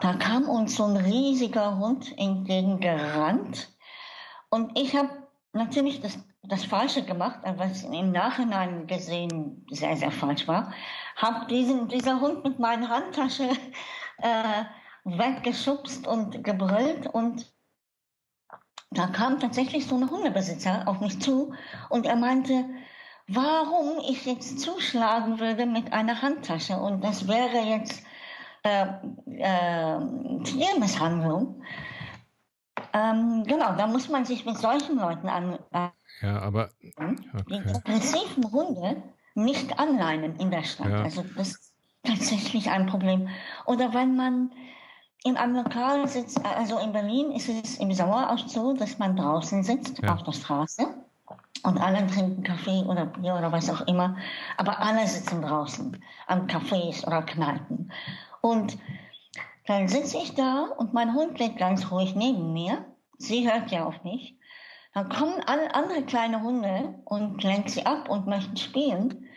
da 0.00 0.12
kam 0.14 0.48
uns 0.48 0.76
so 0.76 0.84
ein 0.84 0.96
riesiger 0.96 1.78
Hund 1.78 2.16
entgegengerannt. 2.16 3.68
Und 4.48 4.78
ich 4.78 4.96
habe 4.96 5.10
natürlich 5.52 6.00
das, 6.00 6.18
das 6.42 6.64
Falsche 6.64 7.04
gemacht, 7.04 7.40
was 7.56 7.82
im 7.82 8.12
Nachhinein 8.12 8.86
gesehen 8.86 9.66
sehr, 9.70 9.96
sehr 9.96 10.12
falsch 10.12 10.46
war. 10.46 10.72
Habe 11.16 11.46
diesen 11.46 11.88
dieser 11.88 12.20
Hund 12.20 12.44
mit 12.44 12.58
meiner 12.58 12.88
Handtasche 12.88 13.48
äh, 14.18 14.64
weggeschubst 15.04 16.06
und 16.06 16.44
gebrüllt. 16.44 17.06
Und 17.08 17.52
da 18.90 19.08
kam 19.08 19.40
tatsächlich 19.40 19.86
so 19.86 19.96
ein 19.96 20.08
Hundebesitzer 20.08 20.86
auf 20.86 21.00
mich 21.00 21.20
zu 21.20 21.52
und 21.90 22.06
er 22.06 22.16
meinte, 22.16 22.64
warum 23.26 23.98
ich 24.08 24.24
jetzt 24.24 24.60
zuschlagen 24.60 25.40
würde 25.40 25.66
mit 25.66 25.92
einer 25.92 26.22
Handtasche. 26.22 26.78
Und 26.78 27.02
das 27.02 27.26
wäre 27.26 27.58
jetzt 27.58 28.02
Tiermisshandlung. 30.44 31.62
Ähm, 32.92 33.44
genau, 33.46 33.74
da 33.76 33.86
muss 33.86 34.08
man 34.08 34.24
sich 34.24 34.44
mit 34.46 34.56
solchen 34.58 34.98
Leuten 34.98 35.28
an. 35.28 35.58
Äh, 35.72 35.88
ja, 36.22 36.40
aber 36.40 36.70
okay. 36.96 37.16
die 37.48 37.58
aggressiven 37.58 38.50
Hunde 38.50 39.02
nicht 39.34 39.78
anleinen 39.78 40.36
in 40.36 40.50
der 40.50 40.64
Stadt. 40.64 40.88
Ja. 40.88 41.02
Also 41.02 41.24
das 41.36 41.48
ist 41.48 41.72
tatsächlich 42.02 42.70
ein 42.70 42.86
Problem. 42.86 43.28
Oder 43.66 43.94
wenn 43.94 44.16
man 44.16 44.50
in 45.24 45.36
einem 45.36 45.56
Lokal 45.56 46.06
sitzt, 46.08 46.44
also 46.44 46.78
in 46.78 46.92
Berlin 46.92 47.32
ist 47.32 47.48
es 47.48 47.78
im 47.78 47.92
Sommer 47.92 48.32
auch 48.32 48.48
so, 48.48 48.72
dass 48.72 48.98
man 48.98 49.16
draußen 49.16 49.62
sitzt 49.62 50.00
ja. 50.02 50.14
auf 50.14 50.22
der 50.22 50.32
Straße 50.32 50.86
und 51.64 51.78
alle 51.78 52.06
trinken 52.06 52.42
Kaffee 52.42 52.84
oder 52.84 53.06
Bier 53.06 53.34
oder 53.34 53.50
was 53.50 53.68
auch 53.68 53.80
immer, 53.82 54.16
aber 54.56 54.78
alle 54.80 55.06
sitzen 55.06 55.42
draußen 55.42 56.02
an 56.26 56.46
Cafés 56.46 57.04
oder 57.06 57.22
Kneipen. 57.22 57.90
Und 58.48 58.78
dann 59.66 59.88
sitze 59.88 60.16
ich 60.16 60.34
da 60.34 60.62
und 60.78 60.94
mein 60.94 61.12
Hund 61.12 61.38
liegt 61.38 61.58
ganz 61.58 61.90
ruhig 61.90 62.14
neben 62.14 62.54
mir. 62.54 62.86
Sie 63.18 63.46
hört 63.46 63.70
ja 63.70 63.84
auf 63.84 64.02
mich. 64.04 64.38
Dann 64.94 65.10
kommen 65.10 65.42
alle 65.44 65.74
andere 65.74 66.02
kleine 66.04 66.40
Hunde 66.40 66.94
und 67.04 67.42
lenken 67.42 67.68
sie 67.68 67.84
ab 67.84 68.08
und 68.08 68.26
möchten 68.26 68.56
spielen. 68.56 69.28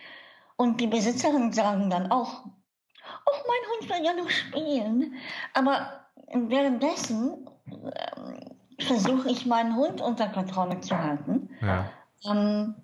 Und 0.55 0.79
die 0.79 0.87
Besitzerinnen 0.87 1.51
sagen 1.51 1.89
dann 1.89 2.09
auch, 2.09 2.45
oh, 2.45 3.39
mein 3.47 3.69
Hund 3.71 3.89
will 3.89 4.05
ja 4.05 4.13
noch 4.13 4.29
spielen. 4.29 5.15
Aber 5.53 6.05
währenddessen 6.33 7.49
äh, 7.67 8.85
versuche 8.85 9.29
ich 9.29 9.45
meinen 9.45 9.75
Hund 9.75 9.99
unter 9.99 10.29
Kontrolle 10.29 10.79
zu 10.79 10.97
halten. 10.97 11.49
Ja. 11.61 11.91
Ähm, 12.23 12.75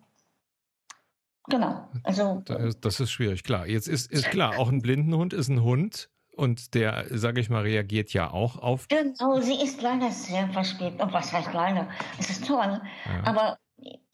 genau. 1.47 1.87
Also, 2.03 2.43
das 2.81 2.99
ist 2.99 3.11
schwierig, 3.11 3.45
klar. 3.45 3.65
Jetzt 3.65 3.87
ist, 3.87 4.11
ist 4.11 4.29
klar, 4.29 4.59
auch 4.59 4.67
ein 4.67 4.81
Blindenhund 4.81 5.31
ist 5.31 5.47
ein 5.47 5.63
Hund 5.63 6.09
und 6.37 6.73
der, 6.73 7.05
sage 7.09 7.41
ich 7.41 7.49
mal, 7.49 7.63
reagiert 7.63 8.13
ja 8.13 8.31
auch 8.31 8.57
auf. 8.59 8.87
Genau, 8.87 9.39
sie 9.41 9.61
ist 9.61 9.81
leider 9.81 10.11
sehr 10.11 10.47
verspielt. 10.49 10.93
Oh, 10.99 11.07
was 11.11 11.33
heißt 11.33 11.53
leider? 11.53 11.87
Es 12.19 12.29
ist 12.29 12.47
toll. 12.47 12.79
Ja. 13.05 13.23
Aber 13.25 13.57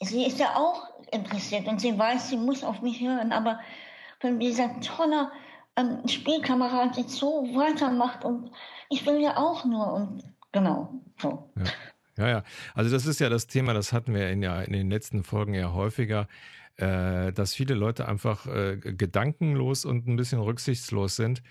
sie 0.01 0.25
ist 0.25 0.39
ja 0.39 0.55
auch 0.55 0.89
interessiert 1.11 1.67
und 1.67 1.79
sie 1.79 1.97
weiß, 1.97 2.29
sie 2.29 2.37
muss 2.37 2.63
auf 2.63 2.81
mich 2.81 3.01
hören. 3.01 3.31
Aber 3.31 3.59
wenn 4.21 4.39
dieser 4.39 4.79
tolle 4.81 5.31
ähm, 5.75 6.07
Spielkamerad 6.07 6.97
jetzt 6.97 7.15
so 7.15 7.43
weitermacht 7.53 8.23
und 8.25 8.51
ich 8.89 9.05
will 9.05 9.21
ja 9.21 9.37
auch 9.37 9.65
nur 9.65 9.93
und 9.93 10.23
genau 10.51 10.93
so. 11.21 11.51
Ja. 11.57 11.63
Ja, 12.15 12.27
ja. 12.27 12.43
Also 12.75 12.91
das 12.91 13.05
ist 13.05 13.19
ja 13.19 13.29
das 13.29 13.47
Thema, 13.47 13.73
das 13.73 13.91
hatten 13.91 14.13
wir 14.13 14.29
in, 14.29 14.43
ja, 14.43 14.61
in 14.61 14.73
den 14.73 14.89
letzten 14.89 15.23
Folgen 15.23 15.55
ja 15.55 15.73
häufiger, 15.73 16.27
äh, 16.77 17.31
dass 17.31 17.55
viele 17.55 17.73
Leute 17.73 18.07
einfach 18.07 18.45
äh, 18.45 18.77
gedankenlos 18.77 19.83
und 19.83 20.07
ein 20.07 20.15
bisschen 20.15 20.39
rücksichtslos 20.39 21.15
sind. 21.15 21.41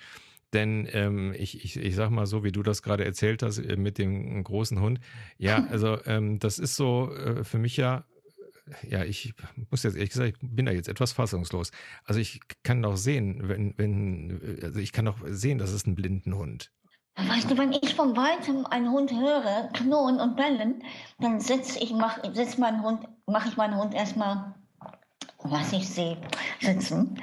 Denn 0.53 0.87
ähm, 0.93 1.35
ich, 1.37 1.65
ich, 1.65 1.77
ich 1.77 1.95
sag 1.95 2.11
mal 2.11 2.27
so, 2.27 2.45
wie 2.45 2.53
du 2.53 2.63
das 2.63 2.83
gerade 2.83 3.05
erzählt 3.05 3.43
hast 3.43 3.59
äh, 3.59 3.77
mit 3.77 3.99
dem 3.99 4.45
großen 4.45 4.81
Hund. 4.81 5.01
Ja, 5.39 5.67
also 5.71 5.99
ähm, 6.07 6.39
das 6.39 6.59
ist 6.59 6.77
so 6.77 7.15
äh, 7.15 7.45
für 7.45 7.59
mich 7.59 7.77
ja, 7.77 8.05
ja, 8.89 9.05
ich 9.05 9.35
muss 9.71 9.83
jetzt 9.83 9.97
ehrlich 9.97 10.11
gesagt, 10.11 10.39
ich 10.41 10.49
bin 10.49 10.67
da 10.67 10.73
jetzt 10.73 10.89
etwas 10.89 11.13
fassungslos. 11.13 11.71
Also 12.05 12.21
ich 12.21 12.41
kann 12.63 12.83
doch 12.83 12.97
sehen, 12.97 13.49
wenn, 13.49 13.75
wenn, 13.77 14.61
also 14.63 14.79
ich 14.79 14.93
kann 14.93 15.07
doch 15.07 15.19
sehen, 15.27 15.59
das 15.59 15.73
ist 15.73 15.87
ein 15.87 15.95
blinden 15.95 16.37
Hund. 16.37 16.71
Weißt 17.17 17.51
du, 17.51 17.59
wenn 17.59 17.73
ich 17.73 17.95
von 17.95 18.17
weitem 18.17 18.65
einen 18.67 18.91
Hund 18.91 19.13
höre, 19.13 19.69
knurren 19.75 20.19
und 20.19 20.37
bellen, 20.37 20.83
dann 21.21 21.41
setze 21.41 21.79
ich, 21.79 21.93
mach, 21.93 22.19
setz 22.33 22.57
meinen 22.57 22.83
Hund, 22.83 23.07
mache 23.27 23.49
ich 23.49 23.57
meinen 23.57 23.77
Hund 23.77 23.95
erstmal, 23.95 24.55
was 25.43 25.73
ich 25.73 25.87
sehe, 25.89 26.17
sitzen. 26.61 27.21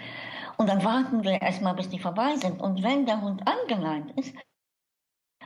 Und 0.59 0.67
dann 0.67 0.83
warten 0.83 1.23
wir 1.23 1.41
erstmal, 1.41 1.73
bis 1.73 1.87
die 1.87 1.99
vorbei 1.99 2.35
sind. 2.35 2.59
Und 2.59 2.83
wenn 2.83 3.05
der 3.05 3.21
Hund 3.21 3.41
angeleint 3.47 4.11
ist, 4.19 4.35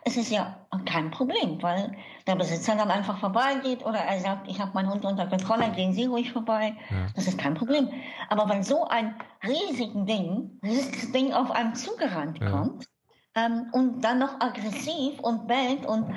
es 0.05 0.17
ist 0.17 0.31
ja 0.31 0.57
kein 0.85 1.11
Problem, 1.11 1.61
weil 1.61 1.95
der 2.25 2.35
Besitzer 2.35 2.75
dann 2.75 2.89
einfach 2.89 3.19
vorbeigeht 3.19 3.85
oder 3.85 3.99
er 3.99 4.19
sagt, 4.19 4.47
ich 4.47 4.59
habe 4.59 4.71
meinen 4.73 4.89
Hund 4.89 5.05
unter 5.05 5.27
Kontrolle, 5.27 5.69
gehen 5.69 5.93
Sie 5.93 6.05
ruhig 6.05 6.33
vorbei. 6.33 6.75
Ja. 6.89 7.05
Das 7.15 7.27
ist 7.27 7.37
kein 7.37 7.53
Problem. 7.53 7.89
Aber 8.29 8.49
wenn 8.49 8.63
so 8.63 8.87
ein 8.87 9.13
riesiges 9.43 9.93
Ding, 10.05 10.59
riesiges 10.63 11.11
Ding 11.11 11.31
auf 11.31 11.51
einem 11.51 11.75
zugerannt 11.75 12.39
ja. 12.39 12.49
kommt, 12.49 12.87
ähm, 13.35 13.67
und 13.71 14.01
dann 14.01 14.17
noch 14.17 14.41
aggressiv 14.41 15.19
und 15.19 15.47
bellt 15.47 15.85
und 15.85 16.15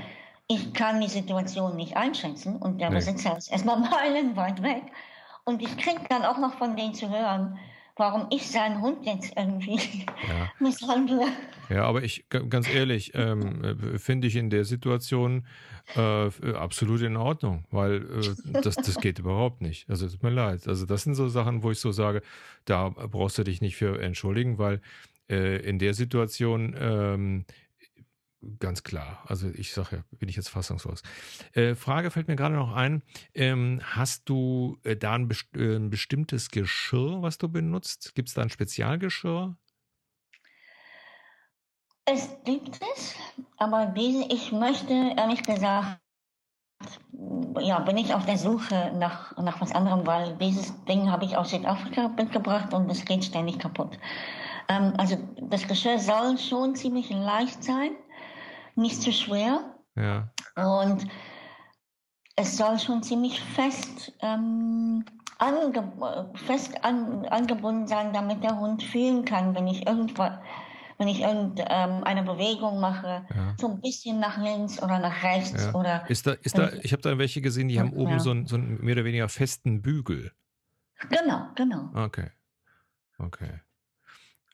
ich 0.48 0.72
kann 0.72 1.02
die 1.02 1.08
Situation 1.08 1.76
nicht 1.76 1.98
einschätzen 1.98 2.56
und 2.56 2.80
der 2.80 2.88
nee. 2.88 2.96
Besitzer 2.96 3.36
ist 3.36 3.52
erstmal 3.52 3.78
meilenweit 3.90 4.62
weg 4.62 4.84
und 5.44 5.60
ich 5.60 5.76
kriege 5.76 6.00
dann 6.08 6.24
auch 6.24 6.38
noch 6.38 6.54
von 6.54 6.76
denen 6.76 6.94
zu 6.94 7.10
hören, 7.10 7.58
warum 7.96 8.28
ich 8.30 8.48
seinen 8.48 8.80
Hund 8.82 9.04
jetzt 9.04 9.32
irgendwie 9.36 10.04
ja. 10.28 10.52
misshandle. 10.60 11.26
Ja, 11.70 11.84
aber 11.84 12.02
ich, 12.02 12.26
ganz 12.28 12.68
ehrlich, 12.68 13.12
ähm, 13.14 13.64
äh, 13.64 13.98
finde 13.98 14.28
ich 14.28 14.36
in 14.36 14.50
der 14.50 14.64
Situation 14.64 15.46
äh, 15.96 16.28
absolut 16.54 17.00
in 17.00 17.16
Ordnung, 17.16 17.64
weil 17.70 18.02
äh, 18.02 18.60
das, 18.62 18.76
das 18.76 19.00
geht 19.00 19.18
überhaupt 19.18 19.62
nicht. 19.62 19.88
Also 19.88 20.08
tut 20.08 20.22
mir 20.22 20.30
leid. 20.30 20.68
Also 20.68 20.86
das 20.86 21.02
sind 21.02 21.14
so 21.14 21.28
Sachen, 21.28 21.62
wo 21.62 21.70
ich 21.70 21.80
so 21.80 21.90
sage, 21.90 22.22
da 22.66 22.90
brauchst 22.90 23.38
du 23.38 23.44
dich 23.44 23.60
nicht 23.60 23.76
für 23.76 24.00
entschuldigen, 24.00 24.58
weil 24.58 24.80
äh, 25.30 25.56
in 25.66 25.78
der 25.78 25.94
Situation 25.94 26.76
ähm, 26.78 27.44
Ganz 28.60 28.82
klar. 28.82 29.24
Also 29.26 29.48
ich 29.48 29.72
sage 29.72 29.96
ja, 29.96 30.02
bin 30.18 30.28
ich 30.28 30.36
jetzt 30.36 30.48
fassungslos. 30.48 31.02
Äh, 31.52 31.74
Frage 31.74 32.10
fällt 32.10 32.28
mir 32.28 32.36
gerade 32.36 32.54
noch 32.54 32.74
ein. 32.74 33.02
Ähm, 33.34 33.80
hast 33.82 34.28
du 34.28 34.78
äh, 34.84 34.96
da 34.96 35.14
ein, 35.14 35.28
best 35.28 35.46
äh, 35.56 35.76
ein, 35.76 35.90
bestimmtes 35.90 36.50
Geschirr, 36.50 37.22
was 37.22 37.38
du 37.38 37.48
benutzt? 37.48 38.14
Gibt 38.14 38.28
es 38.28 38.34
da 38.34 38.42
ein 38.42 38.50
Spezialgeschirr? 38.50 39.56
Es 42.04 42.28
gibt 42.44 42.78
es, 42.94 43.16
aber 43.56 43.86
diese, 43.86 44.24
ich 44.32 44.52
möchte 44.52 44.92
ehrlich 45.16 45.42
gesagt, 45.42 45.98
ja, 47.58 47.80
bin 47.80 47.96
ich 47.96 48.14
auf 48.14 48.26
der 48.26 48.38
Suche 48.38 48.92
nach, 48.94 49.36
nach 49.38 49.60
was 49.60 49.72
anderem, 49.72 50.06
weil 50.06 50.36
dieses 50.36 50.72
Ding 50.84 51.10
habe 51.10 51.24
ich 51.24 51.36
aus 51.36 51.50
Südafrika 51.50 52.08
mitgebracht 52.08 52.72
und 52.72 52.88
es 52.90 53.04
geht 53.04 53.24
ständig 53.24 53.58
kaputt. 53.58 53.98
Ähm, 54.68 54.92
also 54.98 55.16
das 55.40 55.66
Geschirr 55.66 55.98
soll 55.98 56.38
schon 56.38 56.76
ziemlich 56.76 57.10
leicht 57.10 57.64
sein 57.64 57.96
nicht 58.76 59.02
zu 59.02 59.12
schwer. 59.12 59.74
Ja. 59.94 60.30
Und 60.56 61.06
es 62.36 62.56
soll 62.56 62.78
schon 62.78 63.02
ziemlich 63.02 63.40
fest, 63.40 64.12
ähm, 64.20 65.04
ange 65.38 66.30
fest 66.46 66.84
an 66.84 67.24
angebunden 67.26 67.86
sein, 67.86 68.12
damit 68.12 68.42
der 68.42 68.58
Hund 68.58 68.82
fühlen 68.82 69.24
kann, 69.24 69.54
wenn 69.54 69.66
ich 69.66 69.86
irgendwas 69.86 70.38
wenn 70.98 71.08
ich 71.08 71.20
irgendeine 71.20 72.18
ähm, 72.18 72.24
Bewegung 72.24 72.80
mache, 72.80 73.26
ja. 73.34 73.54
so 73.58 73.68
ein 73.68 73.80
bisschen 73.80 74.18
nach 74.18 74.38
links 74.38 74.82
oder 74.82 74.98
nach 74.98 75.22
rechts 75.22 75.64
ja. 75.64 75.74
oder. 75.74 76.08
Ist 76.08 76.26
da, 76.26 76.32
ist 76.32 76.56
da, 76.56 76.72
ich 76.82 76.92
habe 76.92 77.02
da 77.02 77.18
welche 77.18 77.42
gesehen, 77.42 77.68
die 77.68 77.78
haben 77.78 77.92
oben 77.92 78.12
ja. 78.12 78.18
so, 78.18 78.30
einen, 78.30 78.46
so 78.46 78.56
einen 78.56 78.82
mehr 78.82 78.94
oder 78.94 79.04
weniger 79.04 79.28
festen 79.28 79.82
Bügel. 79.82 80.32
Genau, 81.10 81.48
genau. 81.54 81.90
Okay. 81.94 82.30
Okay. 83.18 83.60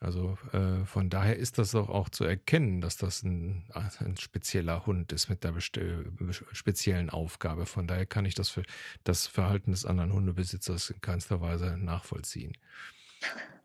Also 0.02 0.37
äh, 0.52 0.85
von 0.85 1.11
daher 1.11 1.37
ist 1.37 1.59
das 1.59 1.76
auch, 1.76 1.88
auch 1.88 2.09
zu 2.09 2.25
erkennen, 2.25 2.80
dass 2.80 2.97
das 2.97 3.23
ein, 3.23 3.64
ein 3.73 4.16
spezieller 4.16 4.85
Hund 4.85 5.12
ist 5.12 5.28
mit 5.28 5.44
der 5.44 5.54
speziellen 5.61 7.09
Aufgabe. 7.09 7.66
Von 7.66 7.87
daher 7.87 8.04
kann 8.04 8.25
ich 8.25 8.35
das 8.35 8.49
für 8.49 8.64
das 9.04 9.28
Verhalten 9.28 9.71
des 9.71 9.87
anderen 9.87 10.12
Hundebesitzers 10.12 10.90
in 10.90 11.00
keinster 11.00 11.40
Weise 11.40 11.76
nachvollziehen. 11.78 12.56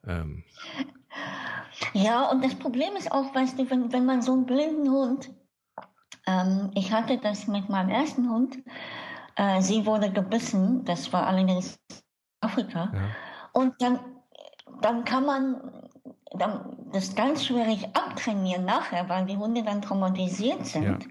Ähm. 0.06 0.44
Ja, 1.94 2.29
und 2.29 2.44
das 2.44 2.53
Problem 2.53 2.96
ist 2.96 3.12
auch, 3.12 3.34
weißt 3.34 3.58
du, 3.58 3.70
wenn, 3.72 3.91
wenn 3.91 4.06
man 4.06 4.22
so 4.22 4.34
einen 4.34 4.46
blinden 4.46 4.91
Hund, 4.91 5.32
ähm, 6.27 6.70
ich 6.75 6.91
hatte 6.91 7.17
das 7.17 7.48
mit 7.48 7.67
meinem 7.67 7.89
ersten 7.89 8.29
Hund, 8.29 8.60
äh, 9.38 9.60
sie 9.62 9.88
wurde 9.88 10.12
gebissen, 10.12 10.86
das 10.86 11.12
war 11.12 11.25
allerdings 11.25 11.79
Afrika, 12.41 12.91
ja. 12.94 13.10
und 13.53 13.74
dann, 13.82 14.00
dann 14.82 15.03
kann 15.03 15.25
man 15.25 15.87
das 16.34 17.05
ist 17.05 17.17
ganz 17.17 17.46
schwierig 17.46 17.88
abtrainieren 17.93 18.65
nachher, 18.65 19.07
weil 19.10 19.25
die 19.25 19.38
Hunde 19.38 19.63
dann 19.63 19.81
traumatisiert 19.81 20.65
sind. 20.65 21.03
Ja. 21.03 21.10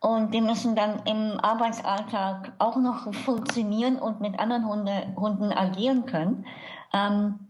Und 0.00 0.32
die 0.32 0.40
müssen 0.40 0.76
dann 0.76 1.02
im 1.06 1.38
Arbeitsalltag 1.40 2.52
auch 2.58 2.76
noch 2.76 3.12
funktionieren 3.12 3.96
und 3.96 4.20
mit 4.20 4.38
anderen 4.38 4.66
Hunde, 4.66 5.14
Hunden 5.16 5.52
agieren 5.52 6.06
können. 6.06 6.46
Ähm, 6.92 7.40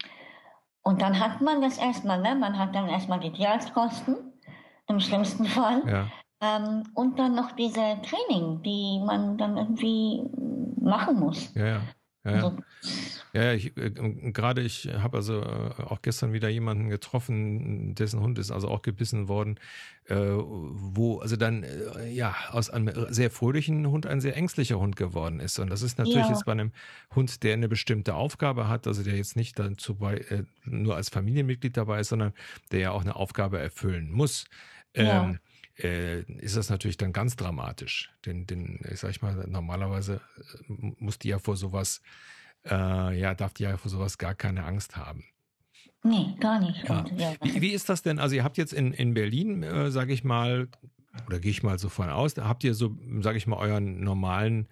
und 0.82 1.02
dann 1.02 1.20
hat 1.20 1.40
man 1.42 1.60
das 1.60 1.76
erstmal, 1.76 2.20
ne? 2.20 2.34
man 2.34 2.58
hat 2.58 2.74
dann 2.74 2.88
erstmal 2.88 3.20
die 3.20 3.32
Tierarztkosten, 3.32 4.16
im 4.88 5.00
schlimmsten 5.00 5.44
Fall. 5.44 5.82
Ja. 5.86 6.06
Ähm, 6.40 6.84
und 6.94 7.18
dann 7.18 7.34
noch 7.34 7.52
diese 7.52 7.98
Training, 8.02 8.62
die 8.62 9.02
man 9.04 9.36
dann 9.36 9.56
irgendwie 9.56 10.24
machen 10.80 11.20
muss. 11.20 11.52
Ja, 11.54 11.66
ja. 11.66 11.80
ja, 12.24 12.32
also, 12.32 12.56
ja, 13.32 13.52
ich, 13.52 13.76
äh, 13.76 13.90
gerade 14.32 14.62
ich 14.62 14.88
habe 14.92 15.18
also 15.18 15.40
äh, 15.40 15.82
auch 15.82 16.02
gestern 16.02 16.32
wieder 16.32 16.48
jemanden 16.48 16.88
getroffen, 16.88 17.94
dessen 17.94 18.20
Hund 18.20 18.38
ist 18.38 18.50
also 18.50 18.68
auch 18.68 18.82
gebissen 18.82 19.28
worden, 19.28 19.58
äh, 20.06 20.14
wo 20.16 21.18
also 21.18 21.36
dann 21.36 21.62
äh, 21.62 22.08
ja 22.10 22.34
aus 22.50 22.70
einem 22.70 22.90
sehr 23.12 23.30
fröhlichen 23.30 23.86
Hund 23.88 24.06
ein 24.06 24.20
sehr 24.20 24.36
ängstlicher 24.36 24.78
Hund 24.78 24.96
geworden 24.96 25.40
ist. 25.40 25.58
Und 25.58 25.70
das 25.70 25.82
ist 25.82 25.98
natürlich 25.98 26.24
ja. 26.24 26.30
jetzt 26.30 26.46
bei 26.46 26.52
einem 26.52 26.72
Hund, 27.14 27.42
der 27.42 27.54
eine 27.54 27.68
bestimmte 27.68 28.14
Aufgabe 28.14 28.68
hat, 28.68 28.86
also 28.86 29.02
der 29.02 29.16
jetzt 29.16 29.36
nicht 29.36 29.58
dazu 29.58 29.96
bei, 29.96 30.16
äh, 30.16 30.44
nur 30.64 30.96
als 30.96 31.10
Familienmitglied 31.10 31.76
dabei 31.76 32.00
ist, 32.00 32.08
sondern 32.08 32.32
der 32.72 32.80
ja 32.80 32.90
auch 32.92 33.02
eine 33.02 33.16
Aufgabe 33.16 33.58
erfüllen 33.58 34.10
muss. 34.10 34.46
Ja. 34.96 35.24
Ähm, 35.24 35.38
äh, 35.78 36.22
ist 36.22 36.56
das 36.56 36.70
natürlich 36.70 36.96
dann 36.96 37.12
ganz 37.12 37.36
dramatisch. 37.36 38.10
Denn, 38.26 38.46
denn 38.46 38.80
ich 38.90 39.00
sag 39.00 39.10
ich 39.10 39.22
mal, 39.22 39.46
normalerweise 39.46 40.20
äh, 40.68 40.92
muss 40.98 41.18
die 41.18 41.28
ja 41.28 41.38
vor 41.38 41.56
sowas 41.56 42.00
äh, 42.70 43.18
ja, 43.18 43.34
darf 43.34 43.54
die 43.54 43.64
ja 43.64 43.76
vor 43.76 43.90
sowas 43.90 44.18
gar 44.18 44.34
keine 44.34 44.64
Angst 44.64 44.96
haben. 44.96 45.24
Nee, 46.02 46.36
gar 46.40 46.60
nicht. 46.60 46.88
Ja. 46.88 47.00
Und, 47.00 47.20
ja. 47.20 47.32
Wie, 47.42 47.60
wie, 47.60 47.72
ist 47.72 47.88
das 47.88 48.02
denn? 48.02 48.18
Also 48.18 48.36
ihr 48.36 48.44
habt 48.44 48.56
jetzt 48.56 48.72
in, 48.72 48.92
in 48.92 49.14
Berlin, 49.14 49.62
äh, 49.62 49.90
sage 49.90 50.12
ich 50.12 50.24
mal, 50.24 50.68
oder 51.26 51.40
gehe 51.40 51.50
ich 51.50 51.62
mal 51.62 51.78
so 51.78 51.88
von 51.88 52.08
aus, 52.08 52.36
habt 52.36 52.64
ihr 52.64 52.74
so, 52.74 52.96
sage 53.20 53.38
ich 53.38 53.46
mal, 53.46 53.56
euren 53.56 54.02
normalen, 54.02 54.68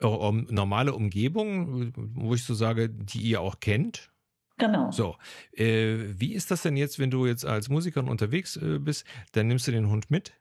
eure 0.00 0.34
normale 0.34 0.92
Umgebung, 0.92 1.92
wo 2.14 2.34
ich 2.34 2.44
so 2.44 2.54
sage, 2.54 2.88
die 2.88 3.20
ihr 3.20 3.40
auch 3.40 3.60
kennt? 3.60 4.10
Genau. 4.56 4.90
So, 4.92 5.16
äh, 5.52 5.96
wie 6.18 6.32
ist 6.32 6.50
das 6.50 6.62
denn 6.62 6.76
jetzt, 6.76 6.98
wenn 6.98 7.10
du 7.10 7.26
jetzt 7.26 7.44
als 7.44 7.68
Musikerin 7.68 8.08
unterwegs 8.08 8.56
äh, 8.56 8.78
bist, 8.78 9.04
dann 9.32 9.48
nimmst 9.48 9.66
du 9.66 9.72
den 9.72 9.88
Hund 9.88 10.10
mit? 10.10 10.32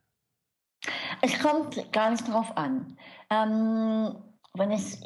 Es 1.21 1.39
kommt 1.39 1.91
ganz 1.91 2.23
drauf 2.25 2.55
an. 2.57 2.97
Ähm, 3.29 4.15
wenn 4.53 4.71
es 4.71 5.01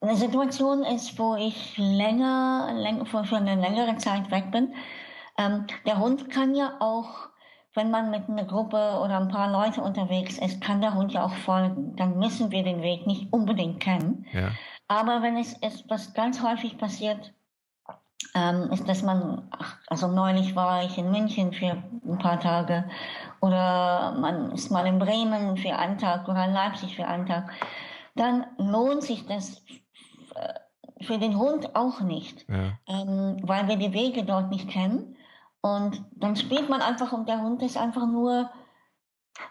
eine 0.00 0.16
Situation 0.16 0.82
ist, 0.82 1.18
wo 1.18 1.34
ich 1.36 1.76
länger, 1.76 2.72
länger 2.74 3.06
für, 3.06 3.24
für 3.24 3.36
eine 3.36 3.56
längere 3.56 3.96
Zeit 3.96 4.30
weg 4.30 4.50
bin. 4.50 4.74
Ähm, 5.38 5.66
der 5.86 5.98
Hund 5.98 6.30
kann 6.30 6.54
ja 6.54 6.76
auch, 6.80 7.28
wenn 7.74 7.90
man 7.90 8.10
mit 8.10 8.28
einer 8.28 8.44
Gruppe 8.44 8.98
oder 9.02 9.20
ein 9.20 9.28
paar 9.28 9.50
Leute 9.50 9.82
unterwegs 9.82 10.38
ist, 10.38 10.60
kann 10.60 10.80
der 10.80 10.94
Hund 10.94 11.12
ja 11.12 11.24
auch 11.24 11.34
folgen. 11.34 11.94
Dann 11.96 12.18
müssen 12.18 12.50
wir 12.50 12.62
den 12.62 12.82
Weg 12.82 13.06
nicht 13.06 13.32
unbedingt 13.32 13.80
kennen. 13.80 14.26
Ja. 14.32 14.50
Aber 14.88 15.22
wenn 15.22 15.36
es 15.36 15.52
ist, 15.58 15.88
was 15.88 16.14
ganz 16.14 16.42
häufig 16.42 16.78
passiert, 16.78 17.32
ähm, 18.34 18.70
ist, 18.72 18.88
dass 18.88 19.02
man, 19.02 19.48
ach, 19.50 19.76
also 19.86 20.08
neulich 20.08 20.56
war 20.56 20.84
ich 20.84 20.98
in 20.98 21.10
München 21.10 21.52
für 21.52 21.82
ein 22.06 22.18
paar 22.18 22.40
Tage 22.40 22.84
oder 23.40 24.16
man 24.18 24.52
ist 24.52 24.70
mal 24.70 24.86
in 24.86 24.98
Bremen 24.98 25.56
für 25.56 25.76
einen 25.76 25.98
Tag 25.98 26.28
oder 26.28 26.44
in 26.44 26.52
Leipzig 26.52 26.96
für 26.96 27.06
einen 27.06 27.26
Tag, 27.26 27.50
dann 28.14 28.46
lohnt 28.58 29.02
sich 29.02 29.26
das 29.26 29.62
für 31.02 31.18
den 31.18 31.38
Hund 31.38 31.74
auch 31.74 32.00
nicht, 32.00 32.46
ja. 32.48 32.78
ähm, 32.86 33.38
weil 33.42 33.68
wir 33.68 33.76
die 33.76 33.92
Wege 33.92 34.24
dort 34.24 34.50
nicht 34.50 34.68
kennen. 34.68 35.16
Und 35.62 36.02
dann 36.12 36.36
spielt 36.36 36.68
man 36.68 36.80
einfach 36.80 37.12
und 37.12 37.28
der 37.28 37.42
Hund 37.42 37.62
ist 37.62 37.76
einfach 37.76 38.06
nur, 38.06 38.50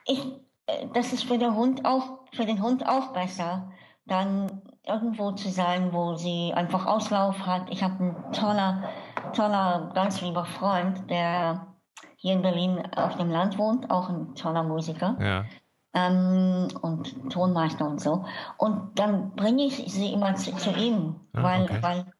ich, 0.05 0.25
äh, 0.67 0.87
das 0.93 1.13
ist 1.13 1.23
für 1.23 1.37
den 1.37 1.55
Hund 1.55 1.85
auch, 1.85 2.19
für 2.33 2.45
den 2.45 2.61
Hund 2.61 2.87
auch 2.87 3.13
besser, 3.13 3.71
dann 4.05 4.61
irgendwo 4.85 5.31
zu 5.31 5.49
sein, 5.49 5.93
wo 5.93 6.15
sie 6.15 6.51
einfach 6.53 6.85
Auslauf 6.85 7.45
hat. 7.45 7.69
Ich 7.69 7.83
habe 7.83 7.99
einen 7.99 8.31
toller, 8.31 8.89
toller, 9.33 9.91
ganz 9.93 10.21
lieber 10.21 10.45
Freund, 10.45 11.09
der 11.09 11.75
hier 12.15 12.33
in 12.33 12.41
Berlin 12.41 12.81
auf 12.95 13.17
dem 13.17 13.29
Land 13.29 13.57
wohnt, 13.57 13.91
auch 13.91 14.09
ein 14.09 14.35
toller 14.35 14.63
Musiker. 14.63 15.15
Ja 15.19 15.45
ähm, 15.93 16.67
und 16.81 17.31
Tonmeister 17.31 17.87
und 17.87 18.01
so. 18.01 18.25
Und 18.57 18.97
dann 18.99 19.35
bringe 19.35 19.63
ich 19.65 19.75
sie 19.91 20.13
immer 20.13 20.35
zu, 20.35 20.55
zu 20.55 20.71
ihm, 20.71 21.15
ah, 21.33 21.43
weil, 21.43 21.63
okay. 21.63 21.77
weil 21.81 22.13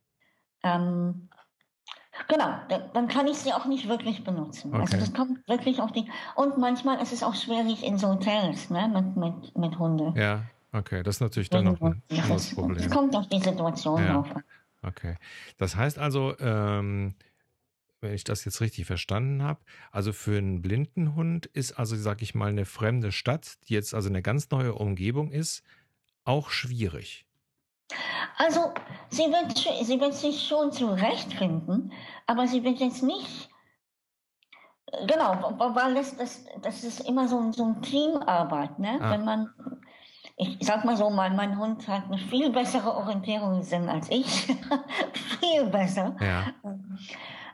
ähm, 0.63 1.29
genau, 2.27 2.55
dann 2.93 3.07
kann 3.07 3.27
ich 3.27 3.37
sie 3.37 3.53
auch 3.53 3.65
nicht 3.65 3.87
wirklich 3.87 4.23
benutzen. 4.23 4.73
Also 4.73 4.83
okay. 4.83 4.95
Also 4.95 5.05
das 5.05 5.13
kommt 5.13 5.47
wirklich 5.47 5.81
auf 5.81 5.91
die. 5.91 6.09
Und 6.35 6.57
manchmal 6.57 7.01
ist 7.01 7.13
es 7.13 7.23
auch 7.23 7.35
schwierig 7.35 7.85
in 7.85 7.97
so 7.97 8.09
Hotels, 8.09 8.69
ne, 8.69 8.87
mit, 8.87 9.15
mit, 9.15 9.57
mit 9.57 9.79
Hunde. 9.79 10.13
Ja, 10.19 10.43
okay, 10.73 11.03
das 11.03 11.15
ist 11.15 11.21
natürlich 11.21 11.49
dann 11.49 11.65
noch 11.65 11.81
ein 11.81 12.01
das 12.27 12.53
Problem. 12.53 12.77
Es 12.77 12.89
kommt 12.89 13.15
auf 13.15 13.27
die 13.27 13.39
Situation 13.39 14.03
ja. 14.03 14.13
drauf 14.13 14.35
an. 14.35 14.43
Okay. 14.81 15.17
Das 15.57 15.75
heißt 15.75 15.99
also, 15.99 16.37
ähm, 16.39 17.15
wenn 18.01 18.13
ich 18.13 18.23
das 18.23 18.45
jetzt 18.45 18.61
richtig 18.61 18.85
verstanden 18.85 19.43
habe. 19.43 19.59
Also 19.91 20.13
für 20.13 20.37
einen 20.37 20.61
blinden 20.61 21.15
Hund 21.15 21.45
ist 21.47 21.73
also, 21.73 21.95
sag 21.95 22.21
ich 22.21 22.35
mal, 22.35 22.49
eine 22.49 22.65
fremde 22.65 23.11
Stadt, 23.11 23.57
die 23.67 23.73
jetzt 23.73 23.93
also 23.93 24.09
eine 24.09 24.21
ganz 24.21 24.49
neue 24.49 24.73
Umgebung 24.73 25.31
ist, 25.31 25.63
auch 26.23 26.49
schwierig. 26.49 27.25
Also 28.37 28.73
sie 29.09 29.23
wird, 29.23 29.57
sie 29.85 29.99
wird 29.99 30.13
sich 30.13 30.47
schon 30.47 30.71
zurechtfinden, 30.71 31.91
aber 32.27 32.47
sie 32.47 32.63
wird 32.63 32.79
jetzt 32.79 33.03
nicht, 33.03 33.49
genau, 35.07 35.55
weil 35.57 35.95
das, 35.95 36.15
das, 36.15 36.45
das 36.61 36.83
ist 36.83 37.01
immer 37.01 37.27
so, 37.27 37.51
so 37.51 37.65
ein 37.65 37.81
Teamarbeit, 37.81 38.79
ne? 38.79 38.99
Ah. 39.01 39.11
Wenn 39.11 39.25
man 39.25 39.49
ich 40.41 40.57
sag 40.61 40.85
mal 40.85 40.95
so, 40.95 41.09
mein, 41.09 41.35
mein 41.35 41.57
Hund 41.57 41.85
hat 41.89 42.05
eine 42.05 42.17
viel 42.17 42.49
bessere 42.49 42.95
Orientierungssinn 42.95 43.89
als 43.89 44.09
ich. 44.09 44.25
viel 45.39 45.65
besser. 45.69 46.15
Ja. 46.21 46.45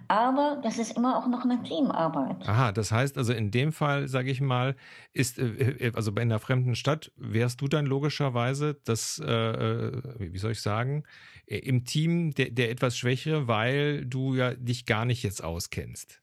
Aber 0.08 0.60
das 0.64 0.78
ist 0.78 0.96
immer 0.96 1.18
auch 1.18 1.28
noch 1.28 1.44
eine 1.44 1.62
Teamarbeit. 1.64 2.48
Aha, 2.48 2.72
das 2.72 2.92
heißt 2.92 3.18
also 3.18 3.34
in 3.34 3.52
dem 3.52 3.72
Fall, 3.72 4.08
sage 4.08 4.32
ich 4.32 4.42
mal, 4.42 4.76
ist, 5.14 5.40
äh, 5.40 5.46
äh, 5.46 5.92
also 5.96 6.12
bei 6.12 6.22
einer 6.22 6.40
fremden 6.40 6.76
Stadt, 6.76 7.12
wärst 7.16 7.62
du 7.62 7.68
dann 7.68 7.86
logischerweise 7.86 8.76
das, 8.84 9.22
äh, 9.26 9.32
äh 9.32 10.02
wie 10.20 10.38
soll 10.38 10.52
ich 10.52 10.62
sagen, 10.62 11.04
im 11.48 11.86
Team 11.86 12.34
der, 12.34 12.50
der 12.50 12.72
etwas 12.72 12.98
Schwächere, 12.98 13.48
weil 13.48 14.06
du 14.06 14.36
ja 14.36 14.54
dich 14.56 14.86
gar 14.86 15.06
nicht 15.06 15.24
jetzt 15.24 15.44
auskennst. 15.44 16.22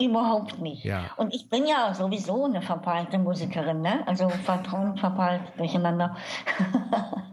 Überhaupt 0.00 0.60
nicht. 0.60 0.84
Ja. 0.84 1.10
Und 1.16 1.34
ich 1.34 1.48
bin 1.48 1.66
ja 1.66 1.94
sowieso 1.94 2.44
eine 2.44 2.60
verpeilte 2.60 3.18
Musikerin, 3.18 3.80
ne? 3.80 4.06
Also 4.06 4.28
vertrauen, 4.28 4.98
verpeilt, 4.98 5.40
durcheinander. 5.56 6.16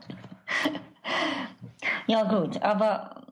ja, 2.07 2.23
gut, 2.23 2.61
aber 2.61 3.23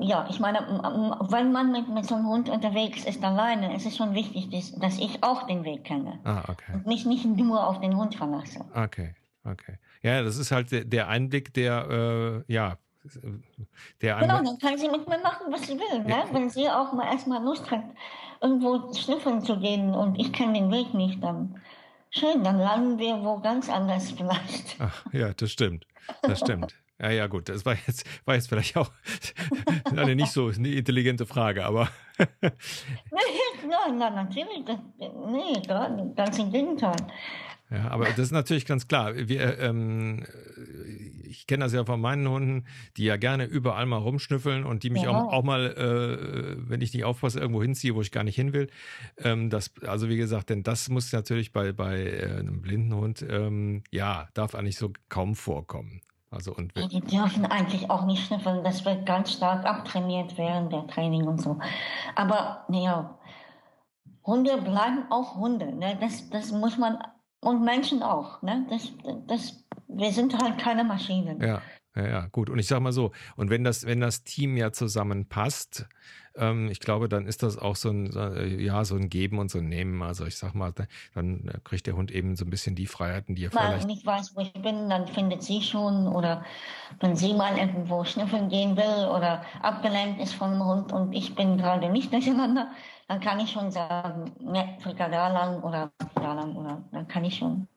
ja, 0.00 0.26
ich 0.28 0.40
meine, 0.40 0.58
wenn 1.30 1.52
man 1.52 1.72
mit, 1.72 1.88
mit 1.88 2.06
so 2.06 2.14
einem 2.14 2.26
Hund 2.26 2.48
unterwegs 2.48 3.04
ist 3.04 3.22
alleine, 3.22 3.74
ist 3.74 3.86
es 3.86 3.96
schon 3.96 4.14
wichtig, 4.14 4.50
dass, 4.50 4.72
dass 4.78 4.98
ich 4.98 5.22
auch 5.22 5.46
den 5.46 5.64
Weg 5.64 5.84
kenne. 5.84 6.18
Ah, 6.24 6.42
okay. 6.48 6.72
Und 6.74 6.86
mich 6.86 7.04
nicht 7.04 7.24
nur 7.24 7.66
auf 7.66 7.80
den 7.80 7.96
Hund 7.96 8.14
verlasse. 8.14 8.64
Okay, 8.74 9.14
okay. 9.44 9.78
Ja, 10.02 10.22
das 10.22 10.36
ist 10.36 10.50
halt 10.50 10.92
der 10.92 11.08
Einblick, 11.08 11.54
der, 11.54 12.44
äh, 12.48 12.52
ja, 12.52 12.76
der 14.00 14.16
Genau, 14.18 14.42
dann 14.42 14.58
kann 14.58 14.78
sie 14.78 14.88
mit 14.88 15.08
mir 15.08 15.18
machen, 15.18 15.46
was 15.50 15.66
sie 15.66 15.78
will. 15.78 16.04
Ne? 16.04 16.10
Ja. 16.10 16.24
Wenn 16.32 16.50
sie 16.50 16.68
auch 16.68 16.92
mal 16.92 17.06
erstmal 17.06 17.42
Lust 17.42 17.70
hat, 17.70 17.82
irgendwo 18.40 18.92
schnüffeln 18.94 19.42
zu 19.42 19.58
gehen 19.58 19.94
und 19.94 20.18
ich 20.18 20.32
kenne 20.32 20.54
den 20.54 20.70
Weg 20.70 20.94
nicht, 20.94 21.22
dann 21.22 21.60
schön, 22.10 22.44
dann 22.44 22.58
landen 22.58 22.98
wir 22.98 23.22
wo 23.24 23.38
ganz 23.38 23.68
anders 23.68 24.10
vielleicht. 24.16 24.76
Ach, 24.78 25.04
ja, 25.12 25.32
das 25.32 25.50
stimmt. 25.50 25.86
Das 26.22 26.40
stimmt. 26.40 26.74
Ja, 27.02 27.10
ja, 27.10 27.26
gut. 27.26 27.48
Das 27.48 27.66
war 27.66 27.76
jetzt, 27.86 28.06
war 28.24 28.36
jetzt 28.36 28.48
vielleicht 28.48 28.76
auch 28.76 28.90
eine 29.90 30.14
nicht 30.14 30.30
so 30.30 30.46
eine 30.46 30.68
intelligente 30.68 31.26
Frage, 31.26 31.64
aber. 31.64 31.88
nein, 32.40 33.98
nein, 33.98 34.14
natürlich. 34.14 34.64
Das, 34.64 34.78
nee, 34.98 36.14
ganz 36.14 36.38
im 36.38 36.52
Gegenteil. 36.52 36.96
Ja, 37.70 37.90
aber 37.90 38.04
das 38.04 38.18
ist 38.18 38.32
natürlich 38.32 38.66
ganz 38.66 38.86
klar. 38.86 39.14
Wir, 39.16 39.58
ähm, 39.58 40.24
ich 41.24 41.46
kenne 41.46 41.64
das 41.64 41.72
ja 41.72 41.84
von 41.84 42.00
meinen 42.00 42.28
Hunden, 42.28 42.66
die 42.98 43.04
ja 43.04 43.16
gerne 43.16 43.46
überall 43.46 43.86
mal 43.86 43.96
rumschnüffeln 43.96 44.64
und 44.64 44.82
die 44.82 44.90
mich 44.90 45.04
ja. 45.04 45.10
auch, 45.10 45.32
auch, 45.32 45.42
mal, 45.42 45.72
äh, 45.72 46.68
wenn 46.68 46.82
ich 46.82 46.92
nicht 46.92 47.04
aufpasse, 47.04 47.40
irgendwo 47.40 47.62
hinziehe, 47.62 47.94
wo 47.94 48.02
ich 48.02 48.12
gar 48.12 48.24
nicht 48.24 48.36
hin 48.36 48.52
will. 48.52 48.68
Ähm, 49.16 49.48
das, 49.48 49.72
also 49.86 50.08
wie 50.08 50.18
gesagt, 50.18 50.50
denn 50.50 50.62
das 50.62 50.90
muss 50.90 51.10
natürlich 51.12 51.52
bei, 51.52 51.72
bei 51.72 52.02
äh, 52.04 52.38
einem 52.38 52.60
blinden 52.60 52.94
Hund, 52.94 53.24
ähm, 53.28 53.82
ja, 53.90 54.28
darf 54.34 54.54
eigentlich 54.54 54.76
so 54.76 54.92
kaum 55.08 55.34
vorkommen. 55.34 56.02
Also 56.32 56.54
und 56.54 56.72
die 56.90 57.00
dürfen 57.00 57.44
eigentlich 57.44 57.90
auch 57.90 58.06
nicht 58.06 58.26
schnüffeln. 58.26 58.64
Das 58.64 58.84
wird 58.86 59.04
ganz 59.04 59.32
stark 59.32 59.66
abtrainiert 59.66 60.38
während 60.38 60.72
der 60.72 60.86
Training 60.86 61.28
und 61.28 61.40
so. 61.40 61.58
Aber 62.14 62.64
naja, 62.68 63.18
Hunde 64.24 64.56
bleiben 64.62 65.04
auch 65.10 65.36
Hunde. 65.36 65.74
Ne? 65.74 65.98
Das, 66.00 66.30
das 66.30 66.50
muss 66.50 66.78
man 66.78 66.98
und 67.40 67.62
Menschen 67.62 68.02
auch. 68.02 68.40
Ne? 68.40 68.66
Das, 68.70 68.92
das, 69.26 69.64
wir 69.88 70.10
sind 70.12 70.40
halt 70.42 70.58
keine 70.58 70.84
Maschinen. 70.84 71.40
Ja. 71.42 71.60
Ja, 71.94 72.08
ja, 72.08 72.26
gut. 72.28 72.48
Und 72.48 72.58
ich 72.58 72.66
sage 72.66 72.80
mal 72.80 72.92
so, 72.92 73.12
und 73.36 73.50
wenn 73.50 73.64
das, 73.64 73.86
wenn 73.86 74.00
das 74.00 74.24
Team 74.24 74.56
ja 74.56 74.72
zusammenpasst, 74.72 75.86
ähm, 76.34 76.68
ich 76.70 76.80
glaube, 76.80 77.08
dann 77.08 77.26
ist 77.26 77.42
das 77.42 77.58
auch 77.58 77.76
so 77.76 77.90
ein, 77.90 78.58
ja, 78.58 78.84
so 78.84 78.96
ein 78.96 79.08
Geben 79.08 79.38
und 79.38 79.50
so 79.50 79.58
ein 79.58 79.68
Nehmen. 79.68 80.02
Also 80.02 80.24
ich 80.24 80.36
sag 80.36 80.54
mal, 80.54 80.72
dann 81.14 81.50
kriegt 81.64 81.86
der 81.86 81.94
Hund 81.94 82.10
eben 82.10 82.36
so 82.36 82.44
ein 82.44 82.50
bisschen 82.50 82.74
die 82.74 82.86
Freiheiten, 82.86 83.34
die 83.34 83.44
er 83.44 83.54
Weil 83.54 83.66
vielleicht. 83.66 83.84
Wenn 83.84 83.90
ich 83.90 84.06
weiß, 84.06 84.34
wo 84.34 84.40
ich 84.40 84.52
bin, 84.54 84.88
dann 84.88 85.06
findet 85.06 85.42
sie 85.42 85.60
schon 85.60 86.08
oder 86.08 86.44
wenn 87.00 87.16
sie 87.16 87.34
mal 87.34 87.58
irgendwo 87.58 88.04
schnüffeln 88.04 88.48
gehen 88.48 88.76
will 88.76 89.08
oder 89.08 89.44
abgelenkt 89.60 90.20
ist 90.20 90.34
vom 90.34 90.64
Hund 90.64 90.92
und 90.92 91.12
ich 91.12 91.34
bin 91.34 91.58
gerade 91.58 91.90
nicht 91.90 92.12
durcheinander, 92.12 92.70
dann 93.08 93.20
kann 93.20 93.40
ich 93.40 93.50
schon 93.50 93.70
sagen, 93.70 94.32
ne, 94.40 94.78
lang 94.98 95.62
oder 95.62 95.92
da 96.14 96.32
lang 96.32 96.56
oder 96.56 96.82
dann 96.92 97.08
kann 97.08 97.24
ich 97.24 97.36
schon. 97.36 97.68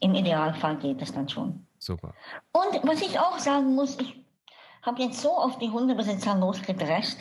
Im 0.00 0.14
Idealfall 0.14 0.78
geht 0.78 1.00
es 1.00 1.12
dann 1.12 1.28
schon. 1.28 1.66
Super. 1.82 2.14
Und 2.52 2.80
was 2.84 3.02
ich 3.02 3.18
auch 3.18 3.40
sagen 3.40 3.74
muss, 3.74 3.98
ich 3.98 4.14
habe 4.82 5.02
jetzt 5.02 5.20
so 5.20 5.36
auf 5.36 5.58
die 5.58 5.68
Hundebesitzer 5.68 6.36
losgedrescht. 6.36 7.18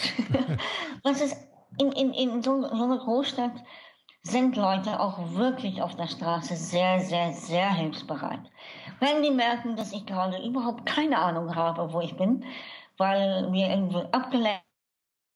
was 1.04 1.19
ist 1.19 1.36
in, 1.80 1.91
in, 1.93 2.13
in 2.13 2.43
so, 2.43 2.62
so 2.62 2.84
einer 2.84 3.00
Großstadt 3.00 3.54
sind 4.21 4.56
Leute 4.56 5.00
auch 5.00 5.34
wirklich 5.34 5.82
auf 5.82 5.95
der 5.95 6.06
Straße 6.06 6.56
sehr, 6.56 7.00
sehr, 7.00 7.34
sehr 7.34 7.74
hilfsbereit. 7.74 8.52
Wenn 9.00 9.24
die 9.24 9.32
merken, 9.32 9.76
dass 9.76 9.93
ich 9.93 10.06
gerade 10.06 10.38
überhaupt 10.45 10.86
keine 10.86 11.17
Ahnung 11.17 11.56
habe, 11.56 11.91
wo 11.91 12.00
ich 12.02 12.15
bin, 12.15 12.45
weil 12.97 13.50
mir 13.50 13.67
irgendwo 13.67 14.02
abgelenkt 14.12 14.62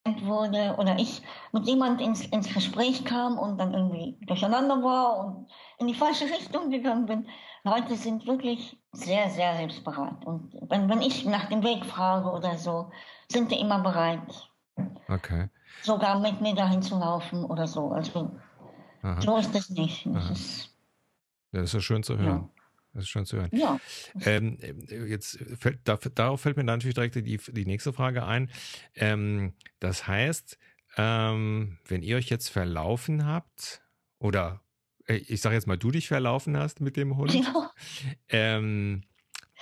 wurde 0.06 0.76
oder 0.78 0.98
ich 1.00 1.22
mit 1.52 1.66
jemand 1.66 2.00
ins, 2.00 2.26
ins 2.28 2.54
Gespräch 2.54 3.06
kam 3.06 3.40
und 3.40 3.58
dann 3.58 3.74
irgendwie 3.74 4.18
durcheinander 4.28 4.84
war 4.84 5.18
und 5.18 5.48
in 5.80 5.88
die 5.88 5.96
falsche 5.96 6.26
Richtung 6.26 6.70
gegangen 6.70 7.08
bin. 7.08 7.28
Leute 7.64 7.96
sind 7.96 8.28
wirklich 8.28 8.78
sehr, 8.92 9.30
sehr 9.32 9.54
hilfsbereit. 9.54 10.24
Und 10.26 10.54
wenn, 10.70 10.88
wenn 10.90 11.02
ich 11.02 11.26
nach 11.26 11.50
dem 11.50 11.64
Weg 11.64 11.86
frage 11.86 12.30
oder 12.30 12.58
so, 12.58 12.92
sind 13.30 13.52
die 13.52 13.60
immer 13.60 13.80
bereit. 13.80 14.50
Okay. 15.08 15.50
Sogar 15.82 16.20
mit 16.20 16.40
mir 16.40 16.54
dahin 16.54 16.84
zu 16.84 17.00
laufen 17.00 17.44
oder 17.44 17.66
so. 17.66 17.90
Also 17.90 18.32
Aha. 19.02 19.22
so 19.22 19.38
ist 19.38 19.56
das 19.56 19.70
nicht. 19.72 20.06
Das 20.06 20.30
ist, 20.30 20.76
ja, 21.52 21.62
das 21.62 21.70
ist 21.70 21.74
ja 21.74 21.80
schön 21.80 22.04
zu 22.04 22.18
hören. 22.18 22.50
Ja. 22.55 22.55
Das 22.96 23.04
ist 23.04 23.10
schön 23.10 23.26
zu 23.26 23.36
hören. 23.36 23.50
Ja. 23.52 23.78
Ähm, 24.22 24.58
jetzt 24.90 25.38
fällt, 25.60 25.80
darauf 25.86 26.40
fällt 26.40 26.56
mir 26.56 26.64
natürlich 26.64 26.96
direkt 26.96 27.16
die, 27.16 27.38
die 27.38 27.66
nächste 27.66 27.92
Frage 27.92 28.26
ein. 28.26 28.50
Ähm, 28.96 29.54
das 29.82 30.08
heißt, 30.08 30.58
ähm, 30.96 31.78
wenn 31.86 32.04
ihr 32.04 32.16
euch 32.16 32.30
jetzt 32.30 32.48
verlaufen 32.48 33.26
habt 33.26 33.82
oder 34.18 34.62
äh, 35.08 35.16
ich 35.16 35.42
sage 35.42 35.56
jetzt 35.56 35.68
mal, 35.68 35.78
du 35.78 35.92
dich 35.92 36.08
verlaufen 36.08 36.56
hast 36.56 36.80
mit 36.80 36.96
dem 36.96 37.18
Hund, 37.18 37.34
ja. 37.34 37.72
ähm, 38.30 39.04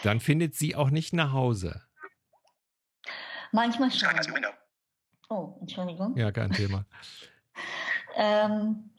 dann 0.04 0.20
findet 0.20 0.54
sie 0.54 0.76
auch 0.76 0.92
nicht 0.92 1.12
nach 1.14 1.34
Hause. 1.34 1.82
Manchmal 3.52 3.90
schon. 3.92 4.10
Oh, 5.30 5.58
Entschuldigung. 5.60 6.16
Ja, 6.16 6.32
kein 6.32 6.52
Thema. 6.52 6.86
ähm, 8.16 8.92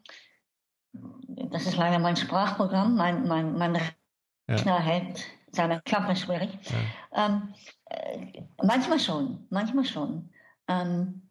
das 0.92 1.66
ist 1.66 1.76
leider 1.76 2.00
mein 2.00 2.16
Sprachprogramm. 2.16 2.96
Mein, 2.96 3.28
mein, 3.28 3.56
mein 3.56 3.80
ja. 4.48 4.78
hält 4.78 5.24
seine 5.50 5.80
Klappe 5.82 6.16
schwierig. 6.16 6.50
Ja. 7.12 7.26
Ähm, 7.26 7.54
äh, 7.86 8.42
manchmal 8.62 8.98
schon, 8.98 9.46
manchmal 9.50 9.84
schon. 9.84 10.30
Ähm, 10.68 11.22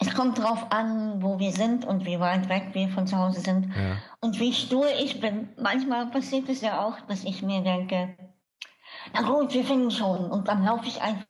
es 0.00 0.14
kommt 0.14 0.38
darauf 0.38 0.70
an, 0.70 1.22
wo 1.22 1.38
wir 1.38 1.52
sind 1.52 1.84
und 1.84 2.06
wie 2.06 2.18
weit 2.18 2.48
weg 2.48 2.68
wir 2.72 2.88
von 2.88 3.06
zu 3.06 3.16
Hause 3.16 3.40
sind 3.40 3.74
ja. 3.76 3.96
und 4.20 4.40
wie 4.40 4.52
stur 4.52 4.86
ich 4.98 5.20
bin. 5.20 5.48
Manchmal 5.58 6.06
passiert 6.06 6.48
es 6.48 6.60
ja 6.62 6.84
auch, 6.84 7.00
dass 7.02 7.24
ich 7.24 7.42
mir 7.42 7.62
denke, 7.62 8.16
na 9.12 9.22
gut, 9.22 9.52
wir 9.52 9.64
finden 9.64 9.90
schon 9.90 10.30
und 10.30 10.48
dann 10.48 10.64
laufe 10.64 10.86
ich 10.86 11.02
einfach 11.02 11.26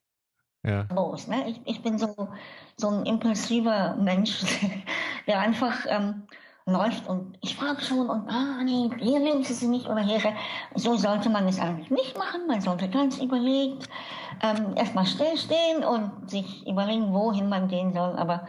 ja. 0.65 0.87
los. 0.95 1.27
Ne? 1.27 1.49
Ich, 1.49 1.61
ich 1.65 1.83
bin 1.83 1.99
so, 1.99 2.29
so 2.77 2.89
ein 2.89 3.07
impulsiver 3.07 3.97
Mensch, 3.97 4.41
der 5.27 5.41
einfach 5.41 5.85
ähm, 5.89 6.27
läuft 6.67 7.09
und 7.09 7.39
ich 7.43 7.57
frage 7.57 7.81
schon 7.81 8.11
und 8.11 8.29
ah 8.29 8.63
nee, 8.65 8.91
hier 8.99 9.21
nehmen 9.21 9.45
Sie 9.45 9.55
sie 9.55 9.69
nicht 9.69 9.87
oder 9.87 10.01
hier. 10.01 10.21
So 10.75 10.97
sollte 10.97 11.31
man 11.31 11.47
es 11.47 11.61
eigentlich 11.61 11.91
nicht 11.91 12.19
machen. 12.19 12.47
Man 12.49 12.61
sollte 12.61 12.89
ganz 12.89 13.19
überlegt 13.19 13.89
ähm, 14.43 14.75
erstmal 14.77 15.07
stillstehen 15.07 15.85
und 15.85 16.29
sich 16.29 16.67
überlegen, 16.67 17.15
wohin 17.15 17.49
man 17.49 17.69
gehen 17.69 17.93
soll. 17.93 18.19
Aber 18.19 18.47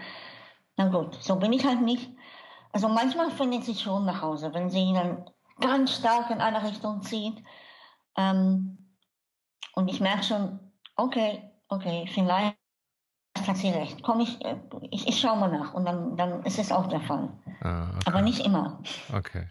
na 0.77 0.87
gut, 0.89 1.15
so 1.21 1.35
bin 1.35 1.53
ich 1.53 1.63
halt 1.63 1.81
nicht. 1.81 2.09
Also 2.71 2.89
manchmal 2.89 3.29
findet 3.31 3.65
sie 3.65 3.75
schon 3.75 4.05
nach 4.05 4.21
Hause, 4.21 4.51
wenn 4.53 4.69
sie 4.71 4.93
dann 4.93 5.29
ganz 5.59 5.95
stark 5.95 6.31
in 6.31 6.41
eine 6.41 6.63
Richtung 6.63 7.03
zieht. 7.03 7.37
Ähm, 8.17 8.95
und 9.73 9.89
ich 9.89 9.99
merke 9.99 10.23
schon, 10.23 10.59
okay, 10.95 11.51
okay, 11.69 12.09
vielleicht 12.11 12.57
hat 13.47 13.57
sie 13.57 13.69
recht. 13.69 14.03
Komm, 14.03 14.19
ich, 14.21 14.43
äh, 14.43 14.55
ich, 14.91 15.07
ich 15.07 15.19
schaue 15.19 15.37
mal 15.37 15.51
nach 15.51 15.73
und 15.73 15.85
dann, 15.85 16.17
dann 16.17 16.43
ist 16.43 16.59
es 16.59 16.71
auch 16.71 16.87
der 16.87 17.01
Fall. 17.01 17.29
Ah, 17.61 17.89
okay. 17.95 17.99
Aber 18.05 18.21
nicht 18.21 18.45
immer. 18.45 18.81
Okay. 19.13 19.47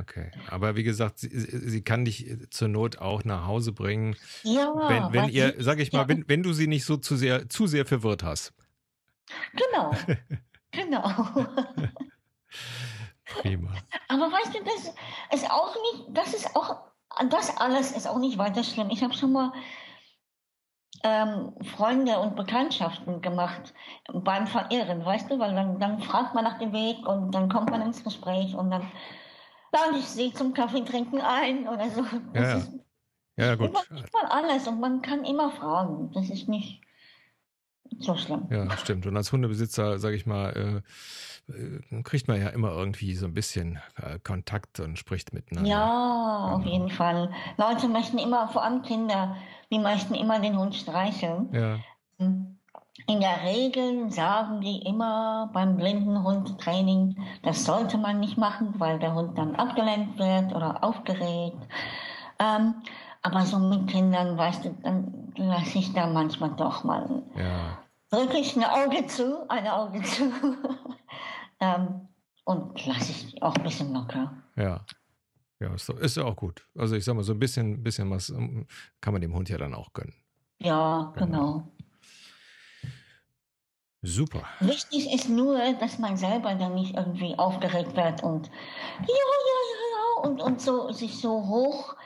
Okay. 0.00 0.30
Aber 0.50 0.76
wie 0.76 0.84
gesagt, 0.84 1.18
sie, 1.18 1.28
sie, 1.28 1.82
kann 1.82 2.04
dich 2.04 2.36
zur 2.50 2.68
Not 2.68 2.98
auch 2.98 3.24
nach 3.24 3.46
Hause 3.46 3.72
bringen. 3.72 4.16
Ja. 4.44 4.72
Wenn, 4.88 5.12
wenn 5.12 5.28
ihr, 5.28 5.54
sie, 5.56 5.62
sag 5.62 5.80
ich 5.80 5.92
mal, 5.92 6.02
ja. 6.02 6.08
wenn, 6.08 6.28
wenn 6.28 6.42
du 6.42 6.52
sie 6.52 6.66
nicht 6.66 6.84
so 6.84 6.96
zu 6.96 7.16
sehr, 7.16 7.48
zu 7.48 7.66
sehr 7.66 7.84
verwirrt 7.84 8.22
hast. 8.22 8.52
Genau. 9.52 9.92
genau. 10.70 11.08
Prima. 13.24 13.72
Aber 14.08 14.30
weißt 14.30 14.54
du, 14.54 14.58
das 14.64 14.94
ist 15.40 15.50
auch 15.50 15.74
nicht, 15.74 16.16
das 16.16 16.32
ist 16.32 16.54
auch, 16.54 16.76
das 17.30 17.56
alles 17.56 17.92
ist 17.92 18.06
auch 18.06 18.18
nicht 18.18 18.38
weiter 18.38 18.62
schlimm. 18.62 18.90
Ich 18.90 19.02
habe 19.02 19.14
schon 19.14 19.32
mal 19.32 19.52
ähm, 21.04 21.52
Freunde 21.76 22.18
und 22.18 22.36
Bekanntschaften 22.36 23.20
gemacht 23.22 23.74
beim 24.12 24.46
Verirren, 24.46 25.04
weißt 25.04 25.30
du, 25.30 25.38
weil 25.38 25.54
dann, 25.54 25.78
dann 25.78 26.00
fragt 26.00 26.34
man 26.34 26.44
nach 26.44 26.58
dem 26.58 26.72
Weg 26.72 27.06
und 27.06 27.32
dann 27.32 27.48
kommt 27.48 27.70
man 27.70 27.82
ins 27.82 28.02
Gespräch 28.02 28.54
und 28.54 28.70
dann 28.70 28.82
lade 29.72 29.98
ich 29.98 30.08
sie 30.08 30.32
zum 30.32 30.54
Kaffee 30.54 30.84
trinken 30.84 31.20
ein 31.20 31.68
oder 31.68 31.88
so. 31.90 32.02
Das 32.32 32.42
ja, 32.42 32.56
ist 32.58 32.72
ja, 33.36 33.54
gut. 33.54 33.70
Immer, 33.90 34.32
alles 34.32 34.66
und 34.66 34.80
man 34.80 35.02
kann 35.02 35.24
immer 35.24 35.50
fragen. 35.50 36.10
Das 36.12 36.30
ist 36.30 36.48
nicht, 36.48 36.80
so 37.98 38.16
schlimm. 38.16 38.46
Ja, 38.50 38.70
stimmt. 38.76 39.06
Und 39.06 39.16
als 39.16 39.32
Hundebesitzer, 39.32 39.98
sage 39.98 40.16
ich 40.16 40.26
mal, 40.26 40.82
äh, 41.48 41.52
äh, 41.52 42.02
kriegt 42.02 42.28
man 42.28 42.40
ja 42.40 42.48
immer 42.48 42.70
irgendwie 42.70 43.14
so 43.14 43.26
ein 43.26 43.34
bisschen 43.34 43.78
äh, 43.96 44.18
Kontakt 44.18 44.80
und 44.80 44.98
spricht 44.98 45.32
miteinander. 45.32 45.70
Ja, 45.70 46.52
auf 46.54 46.64
jeden 46.64 46.90
Fall. 46.90 47.30
Leute 47.56 47.88
möchten 47.88 48.18
immer, 48.18 48.48
vor 48.48 48.62
allem 48.64 48.82
Kinder, 48.82 49.36
die 49.70 49.78
möchten 49.78 50.14
immer 50.14 50.40
den 50.40 50.58
Hund 50.58 50.74
streicheln. 50.74 51.48
Ja, 51.52 51.78
In 52.18 53.20
der 53.20 53.42
Regel 53.44 54.10
sagen 54.10 54.60
die 54.60 54.82
immer 54.86 55.50
beim 55.52 55.76
Blindenhundtraining, 55.76 57.16
das 57.42 57.64
sollte 57.64 57.96
man 57.98 58.20
nicht 58.20 58.36
machen, 58.36 58.74
weil 58.78 58.98
der 58.98 59.14
Hund 59.14 59.38
dann 59.38 59.56
abgelenkt 59.56 60.18
wird 60.18 60.54
oder 60.54 60.84
aufgeregt. 60.84 61.62
Ähm, 62.38 62.74
aber 63.30 63.44
so 63.46 63.58
mit 63.58 63.88
Kindern, 63.88 64.36
weißt 64.36 64.64
du, 64.64 64.70
dann 64.82 65.32
lasse 65.36 65.78
ich 65.78 65.92
da 65.92 66.06
manchmal 66.06 66.50
doch 66.56 66.84
mal, 66.84 67.22
ja, 67.36 67.78
drücke 68.10 68.38
ich 68.38 68.56
ein 68.56 68.64
Auge 68.64 69.06
zu, 69.06 69.48
ein 69.50 69.66
Auge 69.68 70.02
zu. 70.02 70.24
ähm, 71.60 72.08
und 72.44 72.86
lasse 72.86 73.12
ich 73.12 73.42
auch 73.42 73.54
ein 73.56 73.62
bisschen 73.62 73.92
locker. 73.92 74.32
ja. 74.56 74.80
Ja, 75.60 75.74
ist, 75.74 75.88
ist 75.88 76.16
ja 76.16 76.22
auch 76.22 76.36
gut. 76.36 76.64
Also 76.76 76.94
ich 76.94 77.04
sag 77.04 77.16
mal, 77.16 77.24
so 77.24 77.32
ein 77.32 77.38
bisschen, 77.40 77.82
bisschen 77.82 78.08
was 78.12 78.28
ähm, 78.30 78.68
kann 79.00 79.12
man 79.12 79.20
dem 79.20 79.34
Hund 79.34 79.48
ja 79.48 79.58
dann 79.58 79.74
auch 79.74 79.92
gönnen. 79.92 80.14
Ja, 80.60 81.12
Genau. 81.16 81.26
genau. 81.26 81.72
Super. 84.02 84.44
Wichtig 84.60 85.12
ist 85.12 85.28
nur, 85.28 85.58
dass 85.80 85.98
man 85.98 86.16
selber 86.16 86.54
dann 86.54 86.74
nicht 86.76 86.94
irgendwie 86.94 87.36
aufgeregt 87.36 87.96
wird 87.96 88.22
und 88.22 88.46
ja, 88.46 89.06
ja, 89.08 89.08
ja, 89.08 90.22
ja 90.22 90.28
und, 90.30 90.40
und 90.40 90.60
so 90.60 90.92
sich 90.92 91.18
so 91.20 91.48
hoch, 91.48 91.96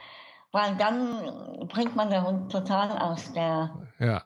weil 0.52 0.76
dann 0.76 1.66
bringt 1.68 1.96
man 1.96 2.10
den 2.10 2.22
Hund 2.22 2.52
total 2.52 2.90
aus 2.98 3.32
der, 3.32 3.74
Ja, 3.98 4.24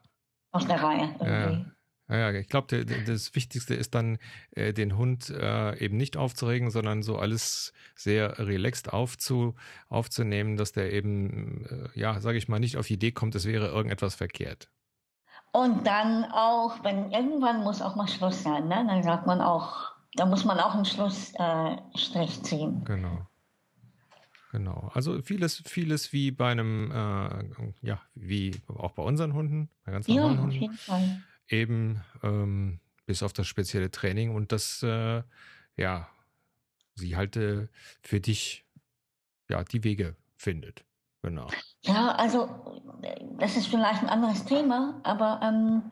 aus 0.53 0.67
der 0.67 0.83
Reihe 0.83 1.15
irgendwie. 1.21 1.67
ja, 2.09 2.17
ja 2.17 2.33
ich 2.33 2.49
glaube, 2.49 2.85
das 2.85 3.35
Wichtigste 3.35 3.75
ist 3.75 3.95
dann, 3.95 4.19
äh, 4.51 4.73
den 4.73 4.97
Hund 4.97 5.31
äh, 5.31 5.79
eben 5.79 5.97
nicht 5.97 6.17
aufzuregen, 6.17 6.71
sondern 6.71 7.03
so 7.03 7.17
alles 7.17 7.73
sehr 7.95 8.39
relaxed 8.39 8.93
aufzu, 8.93 9.55
aufzunehmen, 9.89 10.57
dass 10.57 10.73
der 10.73 10.93
eben, 10.93 11.65
äh, 11.95 11.99
ja, 11.99 12.21
sage 12.21 12.39
ich 12.39 12.49
mal, 12.49 12.59
nicht 12.59 12.77
auf 12.77 12.89
die 12.89 12.95
Idee 12.95 13.13
kommt, 13.13 13.35
es 13.35 13.47
wäre 13.47 13.69
irgendetwas 13.69 14.15
verkehrt. 14.15 14.69
Und 15.53 15.87
dann 15.87 16.25
auch, 16.25 16.85
wenn 16.85 17.13
irgendwann 17.13 17.63
muss 17.63 17.81
auch 17.81 17.97
mal 17.97 18.09
Schluss 18.09 18.43
sein, 18.43 18.69
ne? 18.69 18.85
dann 18.87 19.03
sagt 19.03 19.27
man 19.27 19.41
auch, 19.41 19.93
da 20.15 20.27
muss 20.27 20.45
man 20.45 20.59
auch 20.59 20.75
einen 20.75 20.85
Schlussstrich 20.85 22.39
äh, 22.39 22.43
ziehen. 22.43 22.85
Genau. 22.85 23.27
Genau. 24.53 24.91
Also 24.95 25.21
vieles, 25.23 25.63
vieles 25.67 26.13
wie 26.13 26.31
bei 26.31 26.51
einem, 26.53 26.91
äh, 26.91 27.45
ja, 27.83 28.01
wie 28.15 28.55
auch 28.69 28.93
bei 28.93 29.03
unseren 29.03 29.35
Hunden, 29.35 29.71
bei 29.85 29.93
ganz 29.93 30.07
Ja, 30.09 30.15
normalen 30.17 30.39
auf 30.39 30.45
Hunden, 30.45 30.61
jeden 30.61 30.79
Fall. 30.79 31.23
eben 31.49 32.03
ähm, 32.23 32.81
bis 33.07 33.23
auf 33.23 33.33
das 33.33 33.47
spezielle 33.49 33.91
Training 33.91 34.35
und 34.35 34.53
das, 34.53 34.83
äh, 34.83 35.23
ja, 35.77 36.09
sie 36.95 37.17
halt 37.17 37.37
äh, 37.37 37.69
für 38.03 38.21
dich, 38.21 38.67
ja, 39.51 39.65
die 39.65 39.85
Wege 39.85 40.17
findet. 40.37 40.85
Genau. 41.23 41.49
Ja, 41.83 42.13
also 42.13 42.83
das 43.39 43.57
ist 43.57 43.67
vielleicht 43.69 44.03
ein 44.03 44.09
anderes 44.09 44.45
Thema, 44.45 45.01
aber 45.05 45.41
ähm, 45.43 45.91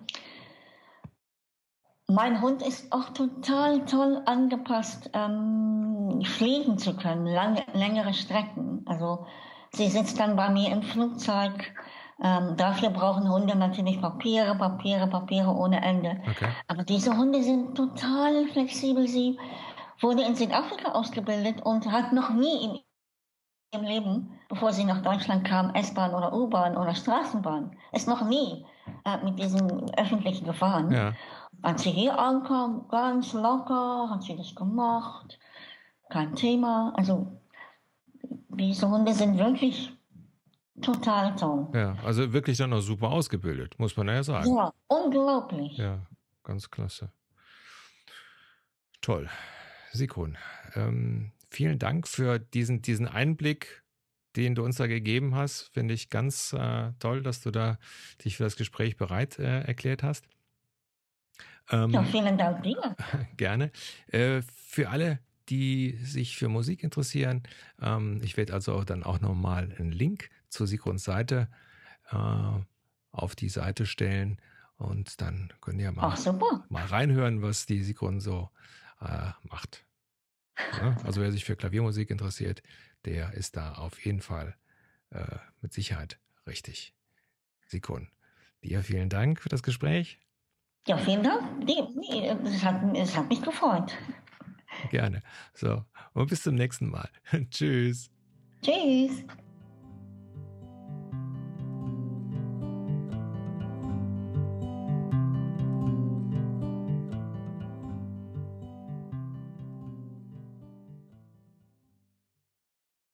mein 2.07 2.41
Hund 2.41 2.63
ist 2.63 2.93
auch 2.93 3.11
total 3.11 3.85
toll 3.87 4.23
angepasst, 4.27 5.11
ähm, 5.15 5.74
fliegen 6.23 6.79
zu 6.79 6.97
können, 6.97 7.27
lange, 7.27 7.65
längere 7.73 8.15
Strecken. 8.15 8.83
Also 8.87 9.27
sie 9.73 9.89
sitzt 9.89 10.19
dann 10.21 10.37
bei 10.37 10.49
mir 10.51 10.71
im 10.73 10.83
Flugzeug. 10.83 11.73
Ähm, 12.23 12.57
dafür 12.57 12.91
brauchen 12.91 13.29
Hunde 13.29 13.57
natürlich 13.57 14.01
Papiere, 14.01 14.55
Papiere, 14.55 15.09
Papiere 15.09 15.51
ohne 15.51 15.83
Ende. 15.83 16.21
Okay. 16.29 16.49
Aber 16.69 16.85
diese 16.85 17.17
Hunde 17.17 17.43
sind 17.43 17.75
total 17.75 18.47
flexibel. 18.49 19.09
Sie 19.09 19.39
wurde 20.01 20.23
in 20.23 20.37
Südafrika 20.37 20.93
ausgebildet 20.93 21.63
und 21.63 21.91
hat 21.91 22.13
noch 22.13 22.31
nie 22.31 22.65
in 22.65 22.79
ihrem 23.73 23.85
Leben, 23.85 24.41
bevor 24.49 24.73
sie 24.73 24.85
nach 24.85 25.03
Deutschland 25.03 25.45
kam, 25.45 25.75
S-Bahn 25.75 26.15
oder 26.15 26.33
U-Bahn 26.33 26.77
oder 26.77 26.95
Straßenbahn. 26.95 27.77
Ist 27.93 28.07
noch 28.07 28.25
nie 28.25 28.65
äh, 29.05 29.25
mit 29.25 29.39
diesen 29.39 29.93
öffentlichen 29.97 30.45
gefahren. 30.45 30.93
Ja. 30.93 31.13
Als 31.63 31.83
sie 31.83 31.91
hier 31.91 32.19
ankam, 32.19 32.87
ganz 32.89 33.33
locker, 33.33 34.09
hat 34.11 34.23
sie 34.23 34.37
das 34.37 34.55
gemacht. 34.55 35.39
Kein 36.15 36.37
Thema. 36.37 36.93
Also, 36.95 37.27
diese 38.51 38.89
Hunde 38.89 39.13
sind 39.13 39.37
wirklich 39.37 39.93
total 40.81 41.35
toll. 41.35 41.67
Ja. 41.75 41.97
Also 42.05 42.33
wirklich 42.33 42.57
dann 42.57 42.73
auch 42.73 42.83
super 42.83 43.11
ausgebildet, 43.11 43.81
muss 43.81 43.97
man 43.97 44.07
ja 44.07 44.23
sagen. 44.23 44.55
Ja, 44.55 44.73
unglaublich. 44.87 45.77
Ja, 45.77 46.07
ganz 46.45 46.71
klasse. 46.71 47.11
Toll. 49.01 49.29
Sikon, 49.91 50.39
ähm, 50.77 51.33
vielen 51.51 51.81
Dank 51.81 52.07
für 52.07 52.39
diesen, 52.39 52.81
diesen 52.81 53.09
Einblick, 53.09 53.83
den 54.37 54.55
du 54.55 54.63
uns 54.63 54.77
da 54.77 54.87
gegeben 54.87 55.35
hast. 55.35 55.63
Finde 55.75 55.95
ich 55.95 56.11
ganz 56.11 56.53
äh, 56.53 56.93
toll, 57.01 57.25
dass 57.25 57.41
du 57.41 57.51
da 57.51 57.77
dich 58.25 58.37
für 58.37 58.45
das 58.45 58.55
Gespräch 58.55 58.97
bereit 58.97 59.41
äh, 59.41 59.63
erklärt 59.63 60.05
hast. 60.05 60.29
Ähm, 61.71 61.91
Ja, 61.91 62.05
vielen 62.05 62.39
Dank 62.39 62.63
dir. 62.63 62.95
Gerne. 63.37 63.73
Äh, 64.07 64.43
für 64.43 64.91
alle, 64.91 65.19
die 65.49 65.99
sich 66.03 66.37
für 66.37 66.49
Musik 66.49 66.83
interessieren, 66.83 67.43
ähm, 67.81 68.21
ich 68.23 68.37
werde 68.37 68.55
also 68.55 68.83
dann 68.85 69.03
auch 69.03 69.21
nochmal 69.21 69.75
einen 69.79 69.93
Link 69.93 70.31
zu 70.49 70.67
Sigrons 70.67 71.05
Seite 71.05 71.49
äh, 72.11 72.17
auf 73.13 73.35
die 73.37 73.49
Seite 73.49 73.87
stellen 73.87 74.39
und 74.77 75.21
dann 75.21 75.53
könnt 75.61 75.81
ihr 75.81 75.93
mal, 75.93 76.15
Ach, 76.17 76.69
mal 76.69 76.85
reinhören, 76.85 77.43
was 77.43 77.67
die 77.67 77.83
Sigrun 77.83 78.21
so 78.21 78.51
äh, 79.01 79.31
macht. 79.43 79.85
Ja, 80.81 80.97
also 81.05 81.21
wer 81.21 81.33
sich 81.33 81.45
für 81.45 81.57
Klaviermusik 81.57 82.11
interessiert, 82.11 82.63
der 83.05 83.35
ist 83.35 83.57
da 83.57 83.75
auf 83.75 84.05
jeden 84.05 84.21
Fall 84.21 84.57
äh, 85.11 85.37
mit 85.61 85.73
Sicherheit 85.73 86.19
richtig. 86.47 86.95
Sigrun, 87.67 88.09
dir 88.63 88.83
vielen 88.83 89.09
Dank 89.09 89.41
für 89.41 89.49
das 89.49 89.63
Gespräch. 89.63 90.21
Ja, 90.87 90.99
vielen 90.99 91.23
Dank. 91.23 91.43
Es, 92.45 92.63
hat, 92.63 92.83
es 92.95 93.17
hat 93.17 93.29
mich 93.29 93.41
gefreut. 93.41 93.97
Gerne. 94.91 95.23
So, 95.55 95.85
und 96.13 96.29
bis 96.29 96.43
zum 96.43 96.55
nächsten 96.55 96.91
Mal. 96.91 97.09
Tschüss. 97.51 98.11
Tschüss. 98.63 99.25